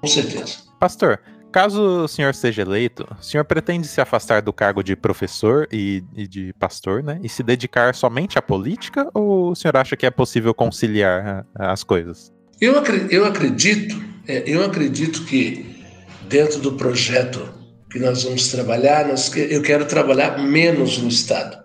Com 0.00 0.06
certeza. 0.08 0.58
Pastor, 0.78 1.20
Caso 1.52 2.04
o 2.04 2.08
senhor 2.08 2.34
seja 2.34 2.62
eleito, 2.62 3.06
o 3.20 3.22
senhor 3.22 3.44
pretende 3.44 3.86
se 3.86 4.00
afastar 4.00 4.40
do 4.40 4.54
cargo 4.54 4.82
de 4.82 4.96
professor 4.96 5.68
e, 5.70 6.02
e, 6.16 6.26
de 6.26 6.54
pastor, 6.54 7.02
né? 7.02 7.20
E 7.22 7.28
se 7.28 7.42
dedicar 7.42 7.94
somente 7.94 8.38
à 8.38 8.42
política? 8.42 9.06
Ou 9.12 9.50
o 9.50 9.54
senhor 9.54 9.76
acha 9.76 9.94
que 9.94 10.06
é 10.06 10.10
possível 10.10 10.54
conciliar 10.54 11.46
as 11.54 11.84
coisas? 11.84 12.32
Eu, 12.58 12.74
eu 13.10 13.26
acredito, 13.26 14.02
é, 14.26 14.44
eu 14.46 14.64
acredito 14.64 15.24
que 15.26 15.84
dentro 16.26 16.58
do 16.58 16.72
projeto 16.72 17.52
que 17.90 17.98
nós 17.98 18.22
vamos 18.22 18.48
trabalhar, 18.48 19.06
nós, 19.06 19.30
eu 19.36 19.60
quero 19.60 19.84
trabalhar 19.84 20.38
menos 20.38 20.96
no 20.96 21.08
Estado, 21.08 21.58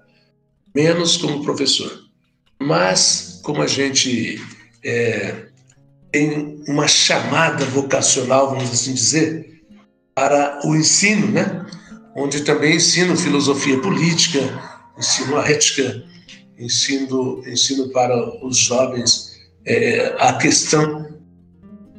menos 0.76 1.16
como 1.16 1.44
professor. 1.44 1.90
Mas, 2.60 3.40
como 3.42 3.62
a 3.62 3.68
gente 3.68 4.42
é, 4.84 5.46
tem 6.12 6.62
uma 6.68 6.88
chamada 6.88 7.64
vocacional, 7.66 8.50
vamos 8.50 8.70
assim 8.70 8.94
dizer, 8.94 9.57
para 10.18 10.60
o 10.66 10.76
ensino, 10.76 11.28
né? 11.28 11.64
onde 12.16 12.42
também 12.42 12.78
ensino 12.78 13.16
filosofia 13.16 13.80
política, 13.80 14.40
ensino 14.98 15.38
ética, 15.38 16.04
ensino, 16.58 17.44
ensino 17.48 17.90
para 17.90 18.44
os 18.44 18.58
jovens 18.58 19.40
é, 19.64 20.16
a 20.18 20.34
questão 20.34 21.08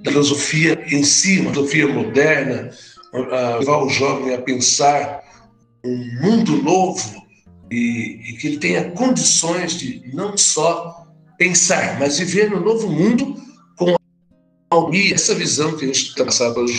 da 0.02 0.10
filosofia 0.10 0.84
em 0.90 1.04
si, 1.04 1.38
uma 1.38 1.52
filosofia 1.52 1.86
moderna, 1.86 2.72
levar 3.60 3.84
o 3.84 3.88
jovem 3.88 4.34
a 4.34 4.42
pensar 4.42 5.22
um 5.84 6.20
mundo 6.20 6.60
novo 6.60 7.24
e, 7.70 8.20
e, 8.30 8.32
que 8.32 8.48
ele 8.48 8.58
tenha 8.58 8.90
condições 8.90 9.74
de 9.74 10.02
não 10.12 10.36
só 10.36 11.06
pensar, 11.38 12.00
mas 12.00 12.18
viver 12.18 12.50
no 12.50 12.58
novo 12.58 12.90
mundo 12.90 13.36
com 13.76 13.94
a 13.94 14.96
essa 15.14 15.36
visão 15.36 15.76
que 15.76 15.84
a 15.84 15.86
gente 15.86 16.08
está 16.08 16.24
passando 16.24 16.64
os 16.64 16.76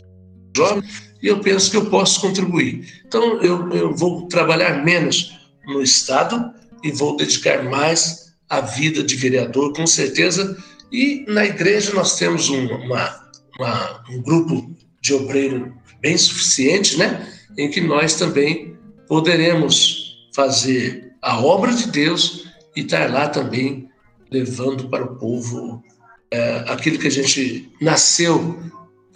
jovens 0.58 1.09
e 1.22 1.28
eu 1.28 1.40
penso 1.40 1.70
que 1.70 1.78
eu 1.78 1.86
posso 1.86 2.22
contribuir. 2.22 3.04
Então, 3.06 3.42
eu, 3.42 3.70
eu 3.72 3.96
vou 3.96 4.28
trabalhar 4.28 4.84
menos 4.84 5.38
no 5.66 5.82
Estado 5.82 6.54
e 6.84 6.92
vou 6.92 7.18
dedicar 7.18 7.64
mais 7.64 8.34
à 8.50 8.62
vida 8.62 9.04
de 9.04 9.16
vereador, 9.16 9.74
com 9.74 9.86
certeza. 9.86 10.58
E 10.92 11.26
na 11.28 11.46
igreja 11.46 11.94
nós 11.94 12.18
temos 12.18 12.50
um, 12.50 12.66
uma, 12.68 13.30
uma, 13.58 14.04
um 14.10 14.22
grupo 14.22 14.76
de 15.02 15.14
obreiro 15.14 15.74
bem 16.02 16.18
suficiente, 16.18 16.98
né? 16.98 17.28
Em 17.58 17.70
que 17.70 17.82
nós 17.82 18.16
também 18.16 18.78
poderemos 19.08 20.30
fazer 20.34 21.12
a 21.22 21.40
obra 21.42 21.74
de 21.74 21.88
Deus 21.88 22.48
e 22.76 22.82
estar 22.82 23.12
lá 23.12 23.28
também 23.28 23.90
levando 24.32 24.88
para 24.88 25.04
o 25.04 25.16
povo 25.18 25.84
é, 26.32 26.64
aquilo 26.68 27.00
que 27.00 27.08
a 27.08 27.12
gente 27.12 27.72
nasceu 27.82 28.58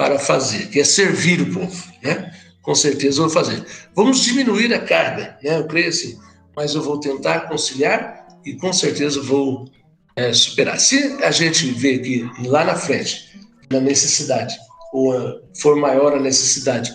para 0.04 0.20
fazer, 0.20 0.68
que 0.68 0.82
é 0.82 0.84
servir 0.84 1.39
o 1.42 1.54
povo, 1.54 1.94
né? 2.02 2.30
Com 2.62 2.76
certeza 2.76 3.22
vou 3.22 3.30
fazer. 3.30 3.63
Vamos 3.96 4.20
diminuir 4.20 4.74
a 4.74 4.80
carga, 4.80 5.38
né? 5.42 5.60
Eu 5.60 5.66
creio 5.66 5.88
assim, 5.88 6.20
mas 6.54 6.76
eu 6.76 6.82
vou 6.82 7.00
tentar 7.00 7.48
conciliar 7.48 8.28
e 8.46 8.54
com 8.54 8.74
certeza 8.74 9.22
vou 9.22 9.66
é, 10.13 10.34
superar. 10.34 10.78
Se 10.78 11.24
a 11.24 11.32
gente 11.32 11.68
vê 11.72 12.00
que 12.00 12.30
lá 12.46 12.66
na 12.66 12.76
frente, 12.76 13.39
na 13.72 13.80
necessidade, 13.80 14.54
ou 14.92 15.42
for 15.58 15.78
maior 15.78 16.13
a 16.13 16.20
necessidade 16.20 16.94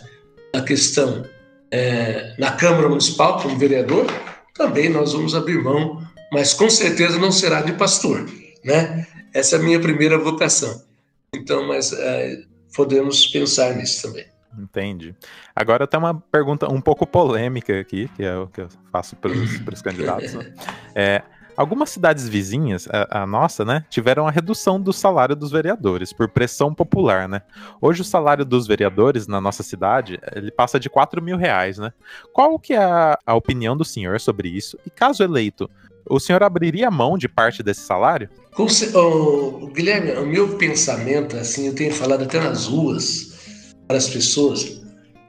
da 0.53 0.61
questão 0.61 1.25
é, 1.71 2.35
na 2.39 2.53
Câmara 2.53 2.91
Municipal, 2.91 3.41
como 3.41 3.59
vereador, 3.59 4.05
também 4.55 4.91
nós 4.91 5.15
vamos 5.15 5.35
abrir 5.35 5.63
mão, 5.63 6.07
mas 6.31 6.53
com 6.53 6.69
certeza 6.69 7.19
não 7.19 7.33
será 7.33 7.63
de 7.63 7.73
pastor, 7.73 8.29
né? 8.63 9.07
Essa 9.33 9.57
é 9.57 9.59
a 9.59 9.63
minha 9.63 9.81
primeira 9.81 10.19
vocação. 10.19 10.83
Então, 11.35 11.67
mas 11.67 11.93
é, 11.95 12.43
podemos 12.75 13.27
pensar 13.27 13.75
nisso 13.77 14.09
também. 14.09 14.27
Entende. 14.57 15.15
Agora 15.55 15.87
tem 15.87 15.99
uma 15.99 16.15
pergunta 16.15 16.73
um 16.73 16.81
pouco 16.81 17.07
polêmica 17.07 17.81
aqui, 17.81 18.09
que 18.17 18.25
é 18.25 18.37
o 18.37 18.47
que 18.47 18.63
eu 18.63 18.69
faço 18.91 19.15
para 19.17 19.31
os 19.31 19.83
candidatos. 19.83 20.35
Né? 20.35 20.53
É, 20.95 21.23
algumas 21.57 21.91
cidades 21.91 22.29
vizinhas, 22.29 22.89
a, 22.89 23.23
a, 23.23 23.27
nossa, 23.27 23.65
né, 23.65 23.85
tiveram 23.91 24.27
a 24.27 24.31
redução 24.31 24.81
do 24.81 24.93
salário 24.93 25.37
dos 25.37 25.51
vereadores 25.51 26.13
por 26.13 26.29
pressão 26.29 26.73
popular, 26.73 27.29
né? 27.29 27.43
Hoje 27.81 28.03
o 28.03 28.05
salário 28.05 28.45
dos 28.45 28.67
vereadores 28.67 29.27
na 29.27 29.41
nossa 29.41 29.63
cidade, 29.63 30.21
ele 30.35 30.51
passa 30.51 30.79
de 30.79 30.89
4 30.89 31.21
mil 31.21 31.37
reais, 31.37 31.77
né? 31.79 31.93
Qual 32.33 32.59
que 32.59 32.73
é 32.73 32.83
a, 32.83 33.19
a 33.27 33.35
opinião 33.35 33.77
do 33.77 33.85
senhor 33.85 34.21
sobre 34.21 34.49
isso? 34.49 34.79
E 34.87 34.91
caso 34.91 35.23
eleito, 35.23 35.69
o 36.09 36.19
senhor 36.19 36.43
abriria 36.43 36.91
mão 36.91 37.19
de 37.19 37.29
parte 37.29 37.63
desse 37.63 37.83
salário? 37.83 38.29
O, 38.57 39.69
Guilherme, 39.69 40.13
o 40.13 40.27
meu 40.27 40.57
pensamento, 40.57 41.37
assim, 41.37 41.67
eu 41.67 41.75
tenho 41.75 41.93
falado 41.93 42.25
até 42.25 42.41
nas 42.41 42.67
ruas 42.67 43.39
para 43.87 43.97
as 43.97 44.09
pessoas, 44.09 44.81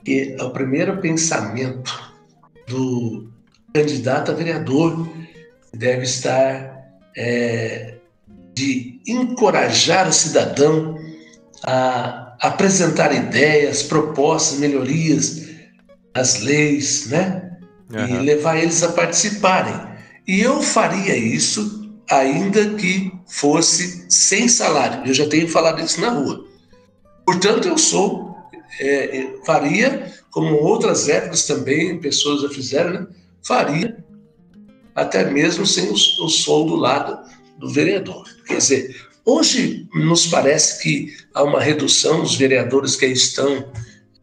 que 0.04 0.36
o 0.40 0.50
primeiro 0.50 0.98
pensamento 0.98 2.14
do 2.68 3.30
candidato 3.74 4.32
a 4.32 4.34
vereador 4.34 5.08
deve 5.74 6.04
estar 6.04 6.80
é, 7.16 7.96
de 8.56 9.00
encorajar 9.08 10.08
o 10.08 10.14
cidadão 10.14 10.96
a 11.64 12.36
apresentar 12.42 13.14
ideias, 13.14 13.84
propostas, 13.84 14.60
melhorias 14.60 15.50
às 16.14 16.42
leis, 16.42 17.08
né? 17.08 17.52
Uhum. 17.92 18.06
E 18.06 18.20
levar 18.20 18.58
eles 18.58 18.82
a 18.84 18.92
participarem. 18.92 19.89
E 20.28 20.42
eu 20.42 20.62
faria 20.62 21.16
isso 21.16 21.90
ainda 22.10 22.74
que 22.76 23.12
fosse 23.28 24.06
sem 24.10 24.48
salário. 24.48 25.08
Eu 25.08 25.14
já 25.14 25.28
tenho 25.28 25.48
falado 25.48 25.82
isso 25.82 26.02
na 26.02 26.10
rua. 26.10 26.46
Portanto, 27.26 27.68
eu 27.68 27.78
sou, 27.78 28.36
é, 28.80 29.36
faria, 29.46 30.12
como 30.32 30.56
outras 30.56 31.08
épocas 31.08 31.46
também, 31.46 32.00
pessoas 32.00 32.42
já 32.42 32.50
fizeram, 32.50 32.92
né? 32.92 33.08
faria 33.44 34.04
até 34.96 35.30
mesmo 35.30 35.66
sem 35.66 35.90
o, 35.90 35.94
o 35.94 36.30
soldo 36.30 36.76
lá 36.76 37.00
do, 37.00 37.68
do 37.68 37.74
vereador. 37.74 38.26
Quer 38.46 38.58
dizer, 38.58 38.96
hoje 39.24 39.88
nos 39.94 40.28
parece 40.28 40.82
que 40.82 41.16
há 41.34 41.44
uma 41.44 41.62
redução, 41.62 42.22
os 42.24 42.36
vereadores 42.36 42.96
que 42.96 43.06
aí 43.06 43.14
estão 43.14 43.72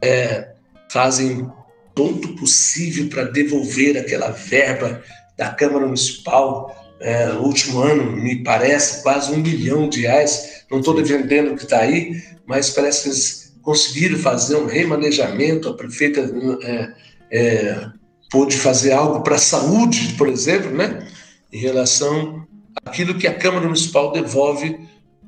é, 0.01 0.53
fazem 0.89 1.49
todo 1.95 2.35
possível 2.35 3.07
para 3.09 3.23
devolver 3.23 3.97
aquela 3.97 4.29
verba 4.29 5.01
da 5.37 5.49
Câmara 5.49 5.85
Municipal, 5.85 6.75
é, 6.99 7.27
no 7.27 7.41
último 7.41 7.79
ano, 7.79 8.11
me 8.11 8.43
parece, 8.43 9.03
quase 9.03 9.31
um 9.31 9.37
milhão 9.37 9.87
de 9.87 10.01
reais. 10.01 10.63
Não 10.69 10.79
estou 10.79 10.95
defendendo 10.95 11.51
o 11.51 11.55
que 11.55 11.63
está 11.63 11.79
aí, 11.79 12.21
mas 12.45 12.71
parece 12.71 13.03
que 13.03 13.09
eles 13.09 13.55
conseguiram 13.61 14.17
fazer 14.17 14.55
um 14.55 14.65
remanejamento. 14.65 15.69
A 15.69 15.73
prefeita 15.75 16.21
é, 16.63 16.93
é, 17.31 17.89
pôde 18.31 18.57
fazer 18.57 18.93
algo 18.93 19.21
para 19.21 19.35
a 19.35 19.39
saúde, 19.39 20.15
por 20.17 20.27
exemplo, 20.27 20.71
né? 20.71 21.07
em 21.51 21.59
relação 21.59 22.45
àquilo 22.85 23.17
que 23.17 23.27
a 23.27 23.33
Câmara 23.33 23.65
Municipal 23.65 24.11
devolve 24.11 24.79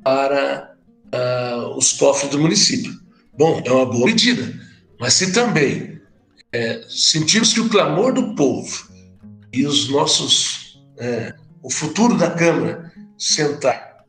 para 0.04 0.76
uh, 1.14 1.78
os 1.78 1.94
cofres 1.94 2.32
do 2.32 2.40
município. 2.40 2.92
Bom, 3.38 3.62
é 3.64 3.72
uma 3.72 3.86
boa 3.86 4.06
medida, 4.06 4.54
mas 5.00 5.14
se 5.14 5.32
também 5.32 6.00
é, 6.52 6.84
sentimos 6.90 7.54
que 7.54 7.62
o 7.62 7.70
clamor 7.70 8.14
do 8.14 8.36
povo 8.36 8.90
e 9.54 9.66
os 9.66 9.90
nossos, 9.90 10.82
é, 10.98 11.34
o 11.62 11.70
futuro 11.72 12.18
da 12.18 12.32
Câmara 12.32 12.92
sentar 13.18 14.06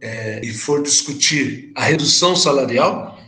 é, 0.00 0.40
e 0.44 0.52
for 0.52 0.82
discutir 0.82 1.72
a 1.76 1.84
redução 1.84 2.34
salarial, 2.34 3.18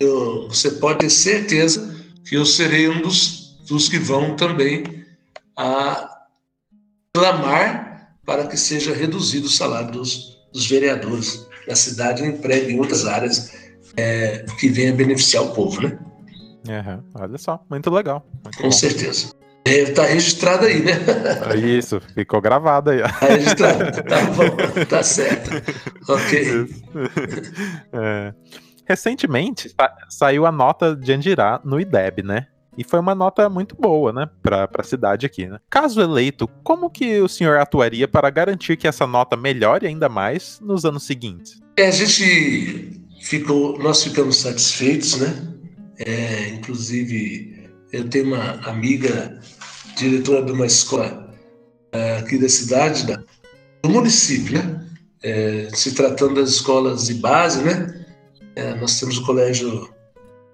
eu, 0.00 0.48
você 0.48 0.70
pode 0.72 1.00
ter 1.00 1.10
certeza 1.10 1.94
que 2.26 2.34
eu 2.34 2.46
serei 2.46 2.88
um 2.88 3.02
dos, 3.02 3.58
dos 3.68 3.88
que 3.88 3.98
vão 3.98 4.34
também 4.34 5.04
a 5.56 6.08
clamar 7.14 8.16
para 8.24 8.46
que 8.46 8.56
seja 8.56 8.94
reduzido 8.94 9.46
o 9.46 9.50
salário 9.50 9.92
dos, 9.92 10.38
dos 10.52 10.66
vereadores 10.66 11.46
da 11.66 11.76
cidade 11.76 12.22
e 12.22 12.26
emprego 12.26 12.70
em 12.70 12.78
outras 12.78 13.06
áreas 13.06 13.52
é, 13.96 14.44
que 14.58 14.68
venha 14.68 14.92
beneficiar 14.92 15.44
o 15.44 15.52
povo, 15.52 15.82
né? 15.82 15.98
Uhum, 16.66 17.02
olha 17.14 17.38
só, 17.38 17.64
muito 17.68 17.90
legal. 17.90 18.26
Muito 18.42 18.56
Com 18.56 18.64
bom. 18.64 18.72
certeza. 18.72 19.32
Deve 19.64 19.90
estar 19.90 20.02
tá 20.02 20.08
registrado 20.08 20.66
aí, 20.66 20.82
né? 20.82 20.92
Isso, 21.78 22.00
ficou 22.14 22.40
gravado 22.40 22.90
aí. 22.90 23.00
Está 23.00 23.26
registrado, 23.26 24.02
tá 24.02 24.20
bom, 24.24 24.84
tá 24.86 25.02
certo. 25.02 25.50
Ok. 26.08 26.66
É. 27.92 28.34
Recentemente 28.84 29.68
sa 29.68 29.94
saiu 30.08 30.44
a 30.44 30.52
nota 30.52 30.96
de 30.96 31.12
Andirá 31.12 31.60
no 31.64 31.80
IDEB, 31.80 32.22
né? 32.22 32.46
E 32.76 32.82
foi 32.82 32.98
uma 32.98 33.14
nota 33.14 33.48
muito 33.50 33.76
boa, 33.76 34.12
né, 34.12 34.28
para 34.42 34.68
a 34.78 34.82
cidade 34.82 35.26
aqui, 35.26 35.46
né? 35.46 35.58
Caso 35.68 36.00
eleito, 36.00 36.48
como 36.64 36.88
que 36.88 37.20
o 37.20 37.28
senhor 37.28 37.58
atuaria 37.58 38.08
para 38.08 38.30
garantir 38.30 38.78
que 38.78 38.88
essa 38.88 39.06
nota 39.06 39.36
melhore 39.36 39.86
ainda 39.86 40.08
mais 40.08 40.58
nos 40.60 40.84
anos 40.84 41.02
seguintes? 41.02 41.60
É, 41.76 41.88
a 41.88 41.90
gente 41.90 43.02
ficou, 43.20 43.78
nós 43.78 44.02
ficamos 44.02 44.36
satisfeitos, 44.38 45.18
né? 45.18 45.48
É, 45.98 46.48
inclusive 46.48 47.51
eu 47.92 48.08
tenho 48.08 48.28
uma 48.28 48.52
amiga, 48.68 49.38
diretora 49.96 50.44
de 50.44 50.52
uma 50.52 50.66
escola 50.66 51.32
uh, 51.94 52.18
aqui 52.18 52.38
da 52.38 52.48
cidade, 52.48 53.06
da, 53.06 53.22
do 53.82 53.90
município, 53.90 54.54
né? 54.54 54.78
É, 55.24 55.68
se 55.72 55.92
tratando 55.92 56.34
das 56.34 56.50
escolas 56.50 57.06
de 57.06 57.14
base, 57.14 57.62
né? 57.62 58.04
É, 58.56 58.74
nós 58.74 58.98
temos 58.98 59.18
o 59.18 59.24
colégio, 59.24 59.88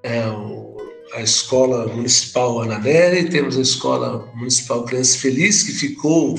é, 0.02 0.26
o, 0.28 0.76
a 1.14 1.22
escola 1.22 1.86
municipal 1.86 2.60
Ana 2.60 2.78
Nery, 2.78 3.30
temos 3.30 3.56
a 3.56 3.62
escola 3.62 4.30
municipal 4.34 4.84
Criança 4.84 5.18
Feliz, 5.18 5.62
que 5.62 5.72
ficou 5.72 6.38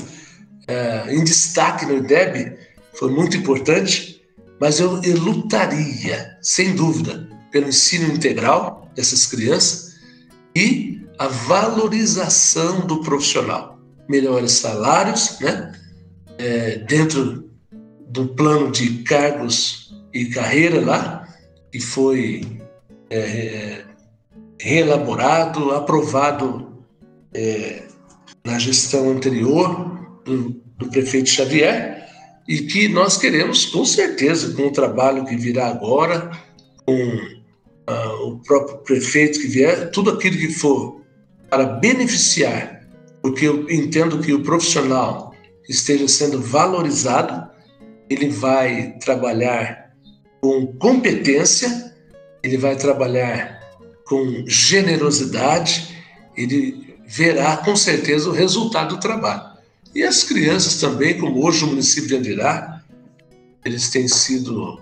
é, 0.68 1.12
em 1.12 1.24
destaque 1.24 1.84
no 1.86 1.96
IDEB, 1.96 2.56
foi 2.94 3.10
muito 3.10 3.36
importante, 3.36 4.22
mas 4.60 4.78
eu, 4.78 5.02
eu 5.02 5.18
lutaria, 5.18 6.38
sem 6.40 6.76
dúvida, 6.76 7.28
pelo 7.50 7.68
ensino 7.68 8.14
integral 8.14 8.88
dessas 8.94 9.26
crianças, 9.26 9.96
e 10.54 10.89
a 11.20 11.28
valorização 11.28 12.80
do 12.86 13.02
profissional. 13.02 13.78
Melhores 14.08 14.52
salários, 14.52 15.38
né? 15.38 15.70
É, 16.38 16.78
dentro 16.78 17.50
do 18.08 18.28
plano 18.28 18.70
de 18.70 19.02
cargos 19.02 19.94
e 20.14 20.24
carreira 20.24 20.80
lá, 20.80 21.28
que 21.70 21.78
foi 21.78 22.62
é, 23.10 23.84
reelaborado, 24.58 25.72
aprovado 25.72 26.82
é, 27.34 27.82
na 28.42 28.58
gestão 28.58 29.10
anterior 29.10 30.22
do, 30.24 30.58
do 30.78 30.88
prefeito 30.88 31.28
Xavier, 31.28 32.08
e 32.48 32.62
que 32.62 32.88
nós 32.88 33.18
queremos, 33.18 33.66
com 33.66 33.84
certeza, 33.84 34.54
com 34.54 34.68
o 34.68 34.72
trabalho 34.72 35.26
que 35.26 35.36
virá 35.36 35.68
agora, 35.68 36.30
com 36.86 36.94
uh, 36.94 38.26
o 38.26 38.38
próprio 38.38 38.78
prefeito 38.78 39.38
que 39.38 39.46
vier, 39.46 39.90
tudo 39.90 40.10
aquilo 40.10 40.38
que 40.38 40.48
for 40.48 40.99
para 41.50 41.64
beneficiar, 41.64 42.86
porque 43.20 43.46
eu 43.46 43.68
entendo 43.68 44.20
que 44.20 44.32
o 44.32 44.42
profissional 44.42 45.34
esteja 45.68 46.06
sendo 46.08 46.40
valorizado, 46.40 47.50
ele 48.08 48.28
vai 48.28 48.92
trabalhar 49.00 49.92
com 50.40 50.66
competência, 50.78 51.92
ele 52.42 52.56
vai 52.56 52.76
trabalhar 52.76 53.60
com 54.04 54.44
generosidade, 54.46 55.96
ele 56.36 56.96
verá 57.06 57.56
com 57.58 57.76
certeza 57.76 58.30
o 58.30 58.32
resultado 58.32 58.96
do 58.96 59.00
trabalho. 59.00 59.50
E 59.94 60.02
as 60.02 60.22
crianças 60.22 60.80
também, 60.80 61.18
como 61.18 61.44
hoje 61.44 61.64
o 61.64 61.66
município 61.66 62.08
de 62.08 62.16
Andirá, 62.16 62.82
eles 63.64 63.90
têm 63.90 64.06
sido 64.08 64.80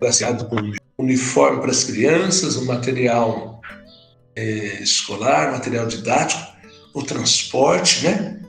agraciados 0.00 0.44
com 0.44 0.56
uniforme 0.98 1.60
para 1.60 1.70
as 1.70 1.84
crianças, 1.84 2.56
o 2.56 2.64
material 2.64 3.59
é, 4.40 4.82
escolar, 4.82 5.52
material 5.52 5.86
didático, 5.86 6.40
o 6.94 7.02
transporte, 7.02 8.04
né? 8.04 8.40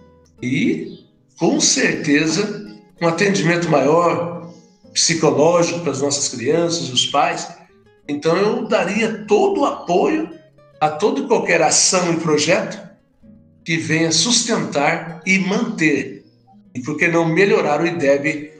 E 0.41 1.05
com 1.37 1.59
certeza 1.59 2.65
um 3.01 3.07
atendimento 3.07 3.69
maior 3.69 4.49
psicológico 4.93 5.81
para 5.81 5.91
as 5.91 6.01
nossas 6.01 6.29
crianças, 6.29 6.89
os 6.89 7.05
pais. 7.07 7.47
Então 8.07 8.37
eu 8.37 8.67
daria 8.67 9.25
todo 9.27 9.61
o 9.61 9.65
apoio 9.65 10.29
a 10.79 10.89
todo 10.89 11.23
e 11.23 11.27
qualquer 11.27 11.61
ação 11.61 12.13
e 12.13 12.17
projeto 12.17 12.79
que 13.63 13.77
venha 13.77 14.11
sustentar 14.11 15.21
e 15.25 15.37
manter, 15.37 16.25
e 16.73 16.81
por 16.81 16.97
que 16.97 17.07
não 17.07 17.25
melhorar 17.25 17.81
o 17.81 17.85
IDEB 17.85 18.53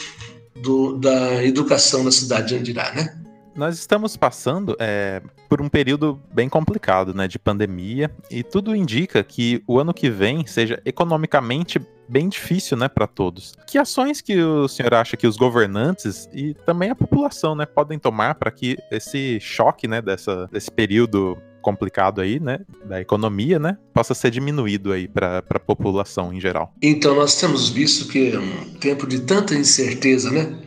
do, 0.62 0.98
da 1.00 1.44
educação 1.44 2.04
na 2.04 2.12
cidade 2.12 2.50
de 2.50 2.56
Andirá, 2.56 2.94
né? 2.94 3.21
Nós 3.56 3.78
estamos 3.78 4.16
passando 4.16 4.76
é, 4.80 5.22
por 5.50 5.62
um 5.62 5.68
período 5.68 6.22
bem 6.34 6.48
complicado, 6.48 7.14
né, 7.14 7.28
de 7.28 7.38
pandemia, 7.38 8.10
e 8.30 8.44
tudo 8.44 8.76
indica 8.76 9.24
que 9.24 9.62
o 9.68 9.78
ano 9.78 9.94
que 9.94 10.10
vem 10.10 10.46
seja 10.46 10.82
economicamente 10.86 11.82
bem 12.08 12.28
difícil, 12.28 12.78
né, 12.78 12.88
para 12.88 13.08
todos. 13.08 13.54
Que 13.68 13.78
ações 13.78 14.22
que 14.22 14.42
o 14.42 14.68
senhor 14.68 14.94
acha 14.94 15.16
que 15.16 15.28
os 15.28 15.38
governantes 15.38 16.30
e 16.34 16.54
também 16.66 16.90
a 16.90 16.96
população, 16.96 17.56
né, 17.56 17.66
podem 17.66 18.00
tomar 18.00 18.36
para 18.36 18.52
que 18.52 18.78
esse 18.92 19.40
choque, 19.40 19.88
né, 19.88 20.02
dessa, 20.02 20.48
desse 20.52 20.72
período 20.72 21.38
complicado 21.62 22.22
aí, 22.22 22.40
né, 22.40 22.60
da 22.86 23.00
economia, 23.00 23.60
né, 23.60 23.78
possa 23.94 24.14
ser 24.14 24.32
diminuído 24.32 24.92
aí 24.92 25.08
para 25.08 25.44
a 25.50 25.60
população 25.60 26.34
em 26.34 26.40
geral? 26.40 26.74
Então 26.82 27.16
nós 27.16 27.40
temos 27.40 27.70
visto 27.70 28.12
que 28.12 28.32
é 28.32 28.40
um 28.40 28.74
tempo 28.80 29.06
de 29.06 29.22
tanta 29.22 29.54
incerteza, 29.54 30.32
né, 30.32 30.58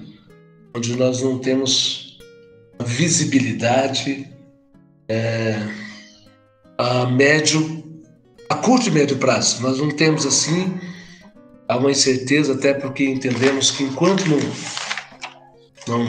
onde 0.74 0.96
nós 0.96 1.22
não 1.22 1.38
temos 1.38 2.03
visibilidade 2.84 4.28
é, 5.08 5.56
a 6.78 7.06
médio, 7.06 7.84
a 8.48 8.54
curto 8.56 8.88
e 8.88 8.90
médio 8.90 9.16
prazo. 9.16 9.62
Nós 9.62 9.78
não 9.78 9.90
temos 9.90 10.26
assim 10.26 10.78
há 11.68 11.76
uma 11.76 11.90
incerteza, 11.90 12.54
até 12.54 12.74
porque 12.74 13.04
entendemos 13.04 13.70
que 13.70 13.84
enquanto 13.84 14.24
não, 14.28 14.38
não 15.88 16.06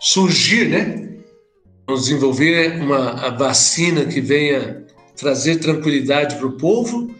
surgir, 0.00 0.68
né, 0.68 1.08
não 1.88 1.96
desenvolver 1.96 2.80
uma 2.80 3.30
vacina 3.36 4.04
que 4.04 4.20
venha 4.20 4.84
trazer 5.16 5.56
tranquilidade 5.56 6.36
para 6.36 6.46
o 6.46 6.56
povo, 6.56 7.14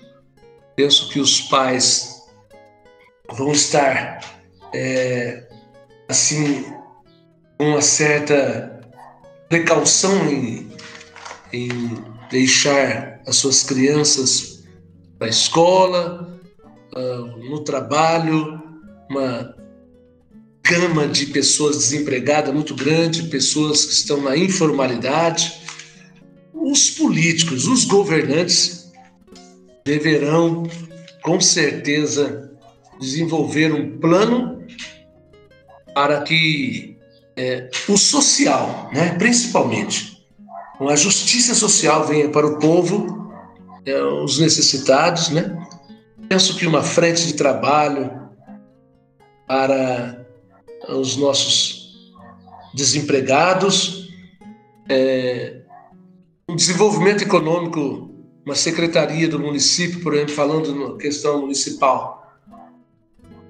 penso 0.74 1.09
que 1.09 1.18
os 1.18 1.40
pais 1.42 2.22
vão 3.32 3.52
estar 3.52 4.20
é, 4.72 5.48
assim 6.09 6.76
uma 7.59 7.81
certa 7.81 8.81
precaução 9.49 10.31
em, 10.31 10.69
em 11.53 11.69
deixar 12.31 13.21
as 13.27 13.37
suas 13.37 13.62
crianças 13.62 14.64
para 15.19 15.29
a 15.29 15.31
escola, 15.31 16.40
uh, 16.95 17.51
no 17.51 17.61
trabalho, 17.61 18.61
uma 19.09 19.55
gama 20.62 21.07
de 21.07 21.27
pessoas 21.27 21.77
desempregadas 21.77 22.53
muito 22.53 22.75
grande, 22.75 23.25
pessoas 23.25 23.85
que 23.85 23.92
estão 23.92 24.21
na 24.21 24.37
informalidade. 24.37 25.61
Os 26.53 26.90
políticos, 26.90 27.66
os 27.66 27.85
governantes 27.85 28.92
deverão, 29.85 30.64
com 31.23 31.40
certeza, 31.40 32.53
desenvolver 32.99 33.73
um 33.73 33.99
plano 33.99 34.64
para 35.95 36.23
que 36.23 36.95
é, 37.37 37.70
o 37.88 37.96
social, 37.96 38.90
né, 38.92 39.14
principalmente, 39.18 40.16
a 40.81 40.96
justiça 40.96 41.55
social 41.55 42.05
venha 42.07 42.29
para 42.29 42.46
o 42.46 42.59
povo, 42.59 43.33
é, 43.85 44.03
os 44.03 44.38
necessitados, 44.38 45.31
né? 45.31 45.57
Penso 46.29 46.57
que 46.57 46.66
uma 46.66 46.83
frente 46.83 47.27
de 47.27 47.35
trabalho 47.35 48.11
para 49.46 50.27
os 50.88 51.16
nossos 51.16 52.12
desempregados, 52.75 54.09
é, 54.88 55.62
um 56.49 56.57
desenvolvimento 56.57 57.22
econômico, 57.22 58.11
uma 58.44 58.55
secretaria 58.55 59.29
do 59.29 59.38
município, 59.38 60.01
por 60.03 60.14
exemplo, 60.14 60.35
falando 60.35 60.75
na 60.75 60.99
questão 60.99 61.40
municipal, 61.40 62.38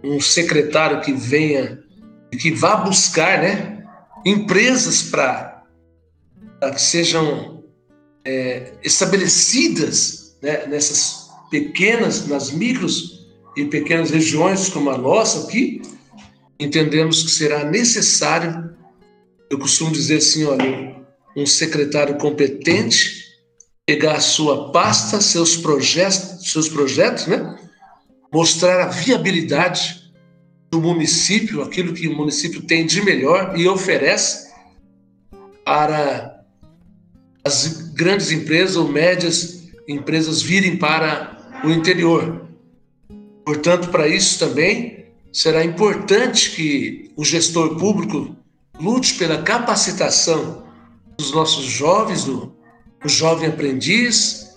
um 0.03 0.21
secretário 0.21 1.01
que 1.01 1.13
venha, 1.13 1.83
que 2.39 2.53
vá 2.53 2.77
buscar, 2.77 3.41
né, 3.41 3.76
empresas 4.27 5.05
para 5.05 5.63
que 6.75 6.83
sejam 6.83 7.63
é, 8.25 8.73
estabelecidas 8.83 10.37
né, 10.43 10.67
nessas 10.67 11.31
pequenas, 11.49 12.27
nas 12.27 12.51
micros 12.51 13.25
e 13.57 13.67
pequenas 13.67 14.11
regiões 14.11 14.69
como 14.69 14.91
a 14.91 14.99
nossa 14.99 15.47
aqui, 15.47 15.81
entendemos 16.59 17.23
que 17.23 17.31
será 17.31 17.65
necessário, 17.65 18.75
eu 19.49 19.61
costumo 19.61 19.93
dizer 19.93 20.17
assim, 20.17 20.45
olha, 20.45 20.97
um 21.37 21.47
secretário 21.47 22.19
competente 22.19 23.27
pegar 23.87 24.15
a 24.15 24.21
sua 24.21 24.73
pasta, 24.73 25.21
seus 25.21 25.57
projetos, 25.57 26.51
seus 26.51 26.69
projetos, 26.69 27.29
né? 27.29 27.57
Mostrar 28.33 28.83
a 28.83 28.89
viabilidade 28.89 30.06
do 30.71 30.81
município, 30.81 31.63
aquilo 31.63 31.93
que 31.93 32.09
o 32.09 32.17
município 32.17 32.63
tem 32.63 32.87
de 32.87 33.03
melhor 33.03 33.59
e 33.59 33.69
oferece 33.69 34.53
para 35.65 36.45
as 37.45 37.93
grandes 37.93 38.31
empresas 38.33 38.77
ou 38.77 38.89
médias 38.89 39.69
empresas 39.89 40.43
virem 40.43 40.77
para 40.77 41.61
o 41.65 41.71
interior. 41.71 42.49
Portanto, 43.45 43.89
para 43.89 44.09
isso 44.09 44.39
também 44.39 45.07
será 45.33 45.65
importante 45.65 46.51
que 46.51 47.13
o 47.17 47.25
gestor 47.25 47.77
público 47.77 48.35
lute 48.79 49.15
pela 49.15 49.43
capacitação 49.43 50.67
dos 51.17 51.33
nossos 51.33 51.65
jovens, 51.65 52.25
do, 52.25 52.53
do 53.03 53.09
jovem 53.09 53.49
aprendiz, 53.49 54.57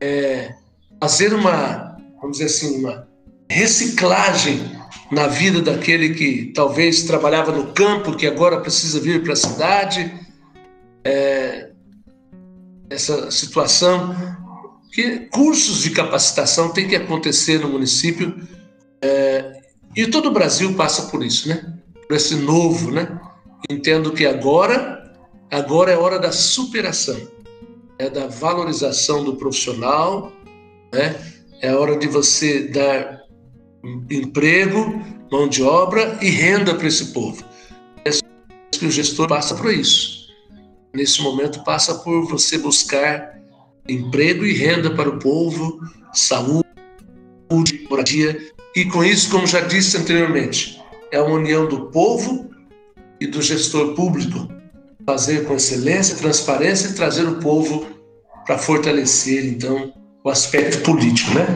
é, 0.00 0.54
fazer 1.00 1.34
uma, 1.34 1.96
vamos 2.20 2.38
dizer 2.38 2.46
assim, 2.46 2.78
uma 2.78 3.08
reciclagem 3.50 4.77
na 5.10 5.26
vida 5.26 5.60
daquele 5.60 6.14
que 6.14 6.52
talvez 6.54 7.04
trabalhava 7.04 7.52
no 7.52 7.72
campo, 7.72 8.16
que 8.16 8.26
agora 8.26 8.60
precisa 8.60 9.00
vir 9.00 9.22
para 9.22 9.32
a 9.32 9.36
cidade. 9.36 10.12
É, 11.04 11.70
essa 12.90 13.30
situação 13.30 14.14
que 14.92 15.28
cursos 15.30 15.82
de 15.82 15.90
capacitação 15.90 16.70
tem 16.72 16.88
que 16.88 16.96
acontecer 16.96 17.60
no 17.60 17.68
município 17.68 18.34
é, 19.02 19.58
e 19.96 20.06
todo 20.06 20.28
o 20.28 20.32
Brasil 20.32 20.74
passa 20.74 21.10
por 21.10 21.24
isso, 21.24 21.48
né? 21.48 21.74
Por 22.06 22.16
esse 22.16 22.36
novo, 22.36 22.90
né? 22.90 23.20
Entendo 23.70 24.12
que 24.12 24.26
agora, 24.26 25.12
agora 25.50 25.90
é 25.90 25.96
hora 25.96 26.18
da 26.18 26.32
superação, 26.32 27.16
é 27.98 28.08
da 28.08 28.26
valorização 28.26 29.24
do 29.24 29.36
profissional, 29.36 30.32
né? 30.92 31.16
É 31.60 31.74
hora 31.74 31.96
de 31.96 32.06
você 32.06 32.68
dar 32.68 33.18
emprego, 34.10 35.02
mão 35.30 35.48
de 35.48 35.62
obra 35.62 36.18
e 36.20 36.30
renda 36.30 36.74
para 36.74 36.86
esse 36.86 37.06
povo. 37.06 37.44
É 38.04 38.10
que 38.70 38.86
o 38.86 38.90
gestor 38.90 39.28
passa 39.28 39.54
por 39.54 39.72
isso. 39.72 40.28
Nesse 40.94 41.22
momento 41.22 41.62
passa 41.64 41.94
por 41.96 42.26
você 42.28 42.58
buscar 42.58 43.38
emprego 43.88 44.44
e 44.44 44.52
renda 44.52 44.90
para 44.94 45.08
o 45.08 45.18
povo, 45.18 45.80
saúde, 46.12 46.64
moradia 47.88 48.38
e 48.76 48.84
com 48.84 49.02
isso, 49.02 49.30
como 49.30 49.46
já 49.46 49.60
disse 49.60 49.96
anteriormente, 49.96 50.80
é 51.10 51.20
uma 51.20 51.36
união 51.36 51.66
do 51.66 51.86
povo 51.86 52.50
e 53.20 53.26
do 53.26 53.42
gestor 53.42 53.94
público 53.94 54.48
fazer 55.04 55.46
com 55.46 55.54
excelência, 55.54 56.16
transparência 56.16 56.88
e 56.88 56.94
trazer 56.94 57.26
o 57.26 57.36
povo 57.36 57.86
para 58.44 58.58
fortalecer 58.58 59.46
então 59.46 59.92
o 60.22 60.28
aspecto 60.28 60.82
político, 60.82 61.32
né? 61.34 61.46